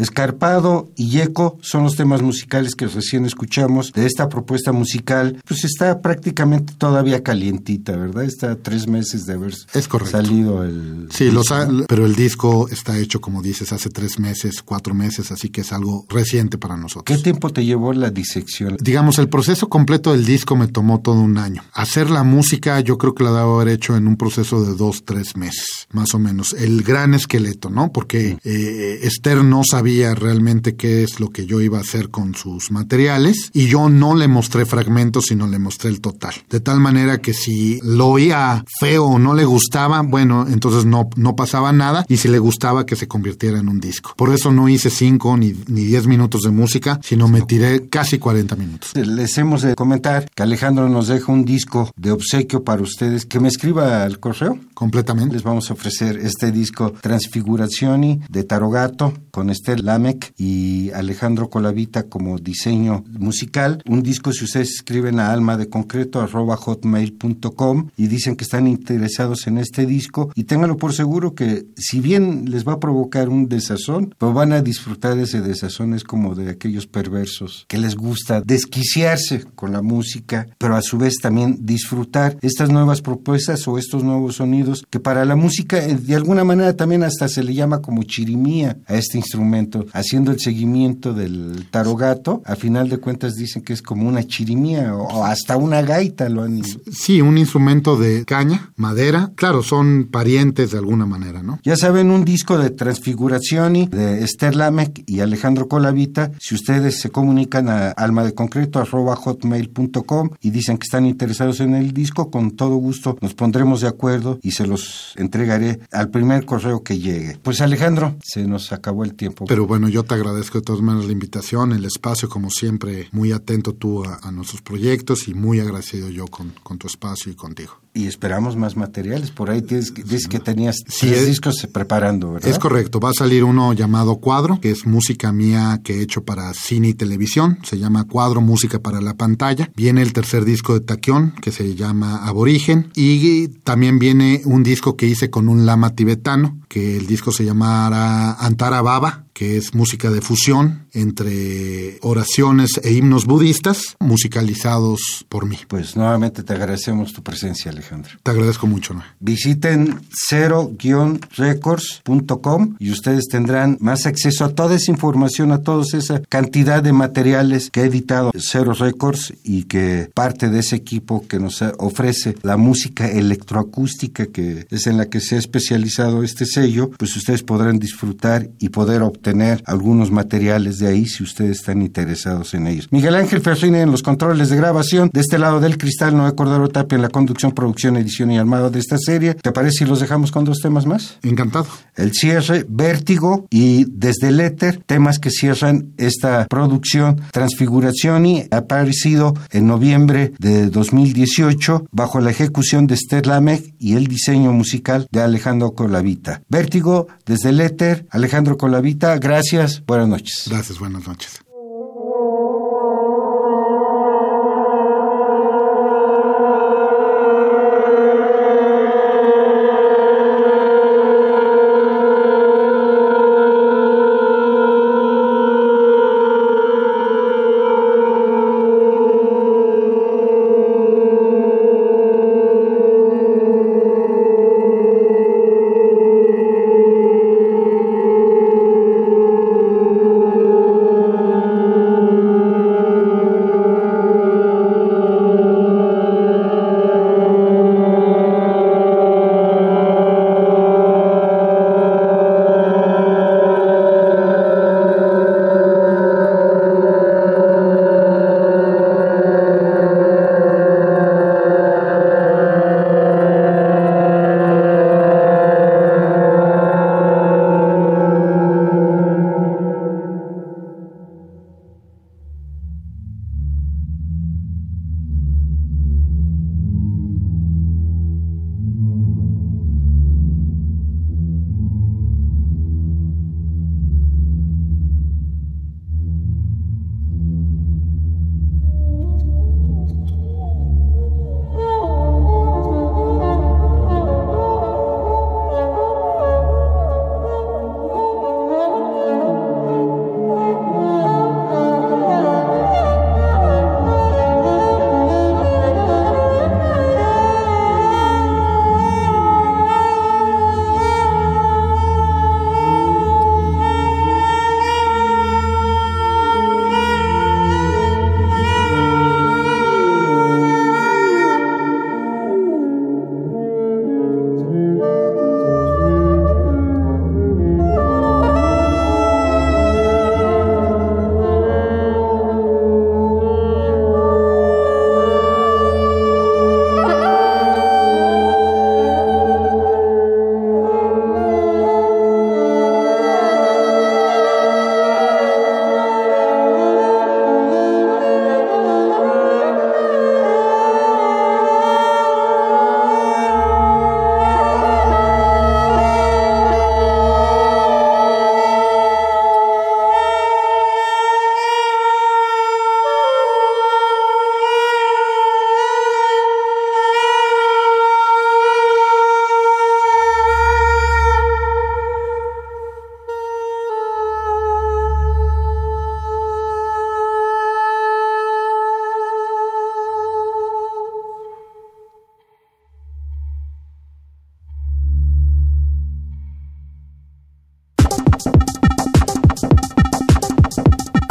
Escarpado 0.00 0.90
y 0.96 1.10
Yeco 1.10 1.58
son 1.62 1.84
los 1.84 1.96
temas 1.96 2.22
musicales 2.22 2.74
que 2.74 2.86
recién 2.86 3.24
escuchamos 3.24 3.92
de 3.92 4.06
esta 4.06 4.28
propuesta 4.28 4.72
musical. 4.72 5.40
Pues 5.46 5.64
está 5.64 6.00
prácticamente 6.00 6.74
todavía 6.76 7.22
calientita, 7.22 7.96
¿verdad? 7.96 8.24
Está 8.24 8.52
a 8.52 8.56
tres 8.56 8.86
meses 8.86 9.26
de 9.26 9.34
haber 9.34 9.54
es 9.74 9.88
salido 10.10 10.64
el... 10.64 11.08
Sí, 11.10 11.30
los 11.30 11.46
pero 11.88 12.06
el 12.06 12.14
disco 12.14 12.68
está 12.68 12.98
hecho, 12.98 13.20
como 13.20 13.42
dices, 13.42 13.72
hace 13.72 13.90
tres 13.90 14.18
meses, 14.18 14.62
cuatro 14.62 14.94
meses, 14.94 15.30
así 15.32 15.48
que 15.48 15.62
es 15.62 15.72
algo 15.72 16.06
reciente 16.08 16.58
para 16.58 16.76
nosotros. 16.76 17.16
¿Qué 17.16 17.22
tiempo 17.22 17.50
te 17.50 17.64
llevó 17.64 17.92
la 17.92 18.10
disección? 18.10 18.76
Digamos, 18.80 19.18
el 19.18 19.28
proceso 19.28 19.68
completo 19.68 20.12
del 20.12 20.24
disco 20.24 20.56
me 20.56 20.68
tomó 20.68 21.00
todo 21.00 21.20
un 21.20 21.38
año. 21.38 21.62
Hacer 21.80 22.10
la 22.10 22.24
música 22.24 22.78
yo 22.80 22.98
creo 22.98 23.14
que 23.14 23.24
la 23.24 23.32
debo 23.32 23.58
haber 23.58 23.72
hecho 23.72 23.96
en 23.96 24.06
un 24.06 24.18
proceso 24.18 24.62
de 24.62 24.74
dos, 24.74 25.02
tres 25.06 25.34
meses, 25.34 25.88
más 25.92 26.12
o 26.12 26.18
menos. 26.18 26.52
El 26.52 26.82
gran 26.82 27.14
esqueleto, 27.14 27.70
¿no? 27.70 27.90
Porque 27.90 28.36
eh, 28.44 29.00
Esther 29.02 29.42
no 29.42 29.62
sabía 29.64 30.14
realmente 30.14 30.76
qué 30.76 31.02
es 31.02 31.20
lo 31.20 31.30
que 31.30 31.46
yo 31.46 31.62
iba 31.62 31.78
a 31.78 31.80
hacer 31.80 32.10
con 32.10 32.34
sus 32.34 32.70
materiales 32.70 33.48
y 33.54 33.68
yo 33.68 33.88
no 33.88 34.14
le 34.14 34.28
mostré 34.28 34.66
fragmentos, 34.66 35.24
sino 35.28 35.46
le 35.46 35.58
mostré 35.58 35.88
el 35.88 36.02
total. 36.02 36.34
De 36.50 36.60
tal 36.60 36.80
manera 36.80 37.22
que 37.22 37.32
si 37.32 37.80
lo 37.82 38.08
oía 38.08 38.62
feo 38.78 39.06
o 39.06 39.18
no 39.18 39.32
le 39.32 39.46
gustaba, 39.46 40.02
bueno, 40.02 40.48
entonces 40.50 40.84
no, 40.84 41.08
no 41.16 41.34
pasaba 41.34 41.72
nada 41.72 42.04
y 42.08 42.18
si 42.18 42.28
le 42.28 42.40
gustaba 42.40 42.84
que 42.84 42.94
se 42.94 43.08
convirtiera 43.08 43.58
en 43.58 43.70
un 43.70 43.80
disco. 43.80 44.12
Por 44.18 44.34
eso 44.34 44.52
no 44.52 44.68
hice 44.68 44.90
cinco 44.90 45.34
ni, 45.38 45.54
ni 45.68 45.86
diez 45.86 46.06
minutos 46.06 46.42
de 46.42 46.50
música, 46.50 47.00
sino 47.02 47.26
me 47.26 47.40
tiré 47.40 47.88
casi 47.88 48.18
40 48.18 48.54
minutos. 48.56 48.90
Les 48.94 49.38
hemos 49.38 49.62
de 49.62 49.74
comentar 49.74 50.30
que 50.34 50.42
Alejandro 50.42 50.90
nos 50.90 51.08
deja 51.08 51.32
un 51.32 51.46
disco 51.46 51.69
de 51.96 52.10
obsequio 52.12 52.64
para 52.64 52.82
ustedes. 52.82 53.26
Que 53.26 53.40
me 53.40 53.48
escriba 53.48 54.02
al 54.04 54.18
correo. 54.18 54.58
Completamente. 54.74 55.34
Les 55.34 55.42
vamos 55.42 55.70
a 55.70 55.74
ofrecer 55.74 56.16
este 56.16 56.52
disco 56.52 56.92
Transfigurazioni 57.00 58.20
de 58.28 58.44
Tarogato 58.44 59.12
con 59.30 59.50
Esther 59.50 59.80
Lamec 59.80 60.32
y 60.36 60.90
Alejandro 60.92 61.50
Colavita 61.50 62.04
como 62.04 62.38
diseño 62.38 63.04
musical. 63.08 63.82
Un 63.86 64.02
disco 64.02 64.32
si 64.32 64.44
ustedes 64.44 64.70
escriben 64.70 65.20
a 65.20 65.32
alma 65.32 65.56
de 65.56 65.68
concreto 65.68 66.20
arroba 66.20 66.56
hotmail.com 66.56 67.90
y 67.96 68.06
dicen 68.08 68.36
que 68.36 68.44
están 68.44 68.66
interesados 68.66 69.46
en 69.46 69.58
este 69.58 69.86
disco 69.86 70.32
y 70.34 70.44
ténganlo 70.44 70.76
por 70.76 70.94
seguro 70.94 71.34
que 71.34 71.66
si 71.76 72.00
bien 72.00 72.50
les 72.50 72.66
va 72.66 72.74
a 72.74 72.80
provocar 72.80 73.28
un 73.28 73.48
desazón, 73.48 74.14
pero 74.18 74.32
van 74.32 74.52
a 74.52 74.62
disfrutar 74.62 75.14
de 75.14 75.24
ese 75.24 75.40
desazón. 75.40 75.94
Es 75.94 76.04
como 76.04 76.34
de 76.34 76.50
aquellos 76.50 76.86
perversos 76.86 77.66
que 77.68 77.78
les 77.78 77.96
gusta 77.96 78.40
desquiciarse 78.40 79.44
con 79.54 79.72
la 79.72 79.82
música, 79.82 80.48
pero 80.58 80.76
a 80.76 80.82
su 80.82 80.98
vez 80.98 81.16
también 81.20 81.59
disfrutar 81.60 82.36
estas 82.42 82.70
nuevas 82.70 83.02
propuestas 83.02 83.66
o 83.68 83.78
estos 83.78 84.02
nuevos 84.02 84.36
sonidos 84.36 84.84
que 84.90 85.00
para 85.00 85.24
la 85.24 85.36
música 85.36 85.78
eh, 85.78 85.96
de 85.96 86.14
alguna 86.14 86.44
manera 86.44 86.76
también 86.76 87.02
hasta 87.02 87.28
se 87.28 87.42
le 87.42 87.54
llama 87.54 87.80
como 87.80 88.02
chirimía 88.02 88.78
a 88.86 88.94
este 88.94 89.18
instrumento, 89.18 89.86
haciendo 89.92 90.32
el 90.32 90.40
seguimiento 90.40 91.12
del 91.12 91.66
tarogato, 91.70 92.42
a 92.44 92.56
final 92.56 92.88
de 92.88 92.98
cuentas 92.98 93.34
dicen 93.34 93.62
que 93.62 93.72
es 93.72 93.82
como 93.82 94.08
una 94.08 94.24
chirimía 94.24 94.94
o, 94.94 95.24
hasta 95.24 95.56
una 95.56 95.82
gaita 95.82 96.28
lo 96.28 96.42
han 96.42 96.60
Sí, 96.90 97.20
un 97.20 97.38
instrumento 97.38 97.96
de 97.96 98.24
caña, 98.24 98.72
madera, 98.76 99.32
claro, 99.34 99.62
son 99.62 100.08
parientes 100.10 100.72
de 100.72 100.78
alguna 100.78 101.06
manera, 101.06 101.42
¿no? 101.42 101.60
Ya 101.62 101.76
saben, 101.76 102.10
un 102.10 102.24
disco 102.24 102.58
de 102.58 102.70
Transfigurazioni 102.70 103.86
de 103.86 104.24
Esther 104.24 104.56
Lamec 104.56 105.02
y 105.06 105.20
Alejandro 105.20 105.68
Colavita, 105.68 106.32
si 106.38 106.54
ustedes 106.54 107.00
se 107.00 107.10
comunican 107.10 107.68
a 107.68 107.90
alma 107.90 108.24
de 108.24 108.34
concreto 108.34 108.80
hotmail.com 108.84 110.30
y 110.40 110.50
dicen 110.50 110.78
que 110.78 110.84
están 110.84 111.06
interesados 111.06 111.49
en 111.58 111.74
el 111.74 111.92
disco, 111.92 112.30
con 112.30 112.52
todo 112.52 112.76
gusto 112.76 113.18
nos 113.20 113.34
pondremos 113.34 113.80
de 113.80 113.88
acuerdo 113.88 114.38
y 114.42 114.52
se 114.52 114.68
los 114.68 115.14
entregaré 115.16 115.80
al 115.90 116.10
primer 116.10 116.44
correo 116.44 116.84
que 116.84 116.98
llegue. 116.98 117.38
Pues 117.42 117.60
Alejandro, 117.60 118.16
se 118.22 118.46
nos 118.46 118.72
acabó 118.72 119.02
el 119.02 119.14
tiempo. 119.14 119.46
Pero 119.46 119.66
bueno, 119.66 119.88
yo 119.88 120.04
te 120.04 120.14
agradezco 120.14 120.58
de 120.58 120.64
todas 120.64 120.82
maneras 120.82 121.06
la 121.06 121.12
invitación, 121.12 121.72
el 121.72 121.84
espacio, 121.84 122.28
como 122.28 122.50
siempre, 122.50 123.08
muy 123.10 123.32
atento 123.32 123.74
tú 123.74 124.04
a, 124.04 124.30
nuestros 124.30 124.62
proyectos 124.62 125.26
y 125.26 125.34
muy 125.34 125.58
agradecido 125.58 126.08
yo 126.08 126.28
con, 126.28 126.52
con 126.62 126.78
tu 126.78 126.86
espacio 126.86 127.32
y 127.32 127.34
contigo 127.34 127.80
y 128.00 128.06
esperamos 128.06 128.56
más 128.56 128.76
materiales. 128.76 129.30
Por 129.30 129.50
ahí 129.50 129.62
tienes, 129.62 129.92
dices 129.94 130.26
que 130.26 130.40
tenías 130.40 130.76
tres 130.84 131.26
discos 131.26 131.66
preparando, 131.72 132.32
¿verdad? 132.32 132.50
Es 132.50 132.58
correcto. 132.58 133.00
Va 133.00 133.10
a 133.10 133.14
salir 133.14 133.44
uno 133.44 133.72
llamado 133.72 134.16
Cuadro, 134.16 134.60
que 134.60 134.70
es 134.70 134.86
música 134.86 135.32
mía 135.32 135.80
que 135.84 135.98
he 135.98 136.02
hecho 136.02 136.24
para 136.24 136.52
cine 136.54 136.88
y 136.88 136.94
televisión. 136.94 137.58
Se 137.62 137.78
llama 137.78 138.04
Cuadro, 138.04 138.40
música 138.40 138.80
para 138.80 139.00
la 139.00 139.14
pantalla. 139.14 139.70
Viene 139.76 140.02
el 140.02 140.12
tercer 140.12 140.44
disco 140.44 140.74
de 140.74 140.80
Taquión, 140.80 141.34
que 141.40 141.52
se 141.52 141.74
llama 141.74 142.26
Aborigen. 142.26 142.90
Y 142.94 143.48
también 143.48 143.98
viene 143.98 144.42
un 144.44 144.62
disco 144.62 144.96
que 144.96 145.06
hice 145.06 145.30
con 145.30 145.48
un 145.48 145.66
lama 145.66 145.94
tibetano, 145.94 146.58
que 146.68 146.96
el 146.96 147.06
disco 147.06 147.32
se 147.32 147.44
llamará 147.44 148.32
Antara 148.34 148.82
Baba, 148.82 149.24
que 149.40 149.56
es 149.56 149.74
música 149.74 150.10
de 150.10 150.20
fusión 150.20 150.86
entre 150.92 151.98
oraciones 152.02 152.72
e 152.82 152.92
himnos 152.92 153.24
budistas 153.24 153.96
musicalizados 153.98 155.24
por 155.30 155.46
mí. 155.46 155.56
Pues 155.66 155.96
nuevamente 155.96 156.42
te 156.42 156.52
agradecemos 156.52 157.14
tu 157.14 157.22
presencia, 157.22 157.70
Alejandro. 157.70 158.10
Te 158.22 158.32
agradezco 158.32 158.66
mucho. 158.66 158.92
¿no? 158.92 159.02
Visiten 159.18 159.98
cero-records.com 160.28 162.76
y 162.78 162.90
ustedes 162.90 163.28
tendrán 163.28 163.78
más 163.80 164.04
acceso 164.04 164.44
a 164.44 164.50
toda 164.50 164.76
esa 164.76 164.90
información, 164.90 165.52
a 165.52 165.62
toda 165.62 165.86
esa 165.90 166.20
cantidad 166.28 166.82
de 166.82 166.92
materiales 166.92 167.70
que 167.70 167.80
ha 167.80 167.84
editado 167.84 168.32
Cero 168.36 168.74
Records 168.74 169.32
y 169.42 169.62
que 169.62 170.10
parte 170.12 170.50
de 170.50 170.58
ese 170.58 170.76
equipo 170.76 171.26
que 171.26 171.38
nos 171.38 171.62
ofrece 171.78 172.34
la 172.42 172.58
música 172.58 173.10
electroacústica 173.10 174.26
que 174.26 174.66
es 174.68 174.86
en 174.86 174.98
la 174.98 175.06
que 175.06 175.22
se 175.22 175.36
ha 175.36 175.38
especializado 175.38 176.24
este 176.24 176.44
sello, 176.44 176.90
pues 176.98 177.16
ustedes 177.16 177.42
podrán 177.42 177.78
disfrutar 177.78 178.50
y 178.58 178.68
poder 178.68 179.00
obtener 179.00 179.29
tener 179.30 179.62
algunos 179.64 180.10
materiales 180.10 180.80
de 180.80 180.88
ahí 180.88 181.06
si 181.06 181.22
ustedes 181.22 181.58
están 181.58 181.82
interesados 181.82 182.52
en 182.54 182.66
ellos. 182.66 182.88
Miguel 182.90 183.14
Ángel 183.14 183.40
Ferrine 183.40 183.82
en 183.82 183.92
los 183.92 184.02
controles 184.02 184.50
de 184.50 184.56
grabación, 184.56 185.08
de 185.12 185.20
este 185.20 185.38
lado 185.38 185.60
del 185.60 185.78
cristal, 185.78 186.16
Noé 186.16 186.34
Cordero 186.34 186.68
Tapia 186.68 186.96
en 186.96 187.02
la 187.02 187.10
conducción, 187.10 187.52
producción, 187.52 187.96
edición 187.96 188.32
y 188.32 188.38
armado 188.38 188.70
de 188.70 188.80
esta 188.80 188.98
serie. 188.98 189.34
¿Te 189.34 189.52
parece 189.52 189.78
si 189.78 189.84
los 189.84 190.00
dejamos 190.00 190.32
con 190.32 190.44
dos 190.44 190.58
temas 190.58 190.84
más? 190.84 191.16
Encantado. 191.22 191.68
El 191.94 192.12
cierre, 192.12 192.66
Vértigo 192.68 193.46
y 193.50 193.84
Desde 193.84 194.28
el 194.30 194.40
Éter, 194.40 194.82
temas 194.84 195.20
que 195.20 195.30
cierran 195.30 195.92
esta 195.96 196.48
producción. 196.48 197.20
Transfiguración 197.30 198.26
y 198.26 198.46
aparecido 198.50 199.34
en 199.52 199.68
noviembre 199.68 200.32
de 200.40 200.70
2018 200.70 201.86
bajo 201.92 202.18
la 202.18 202.30
ejecución 202.30 202.88
de 202.88 202.94
Esther 202.94 203.28
Lamech 203.28 203.74
y 203.78 203.94
el 203.94 204.08
diseño 204.08 204.52
musical 204.52 205.06
de 205.12 205.20
Alejandro 205.20 205.72
Colavita. 205.74 206.42
Vértigo, 206.48 207.06
Desde 207.24 207.50
el 207.50 207.60
Éter, 207.60 208.06
Alejandro 208.10 208.58
Colavita, 208.58 209.09
gracias, 209.18 209.84
buenas 209.86 210.08
noches. 210.08 210.44
Gracias, 210.46 210.78
buenas 210.78 211.06
noches. 211.06 211.40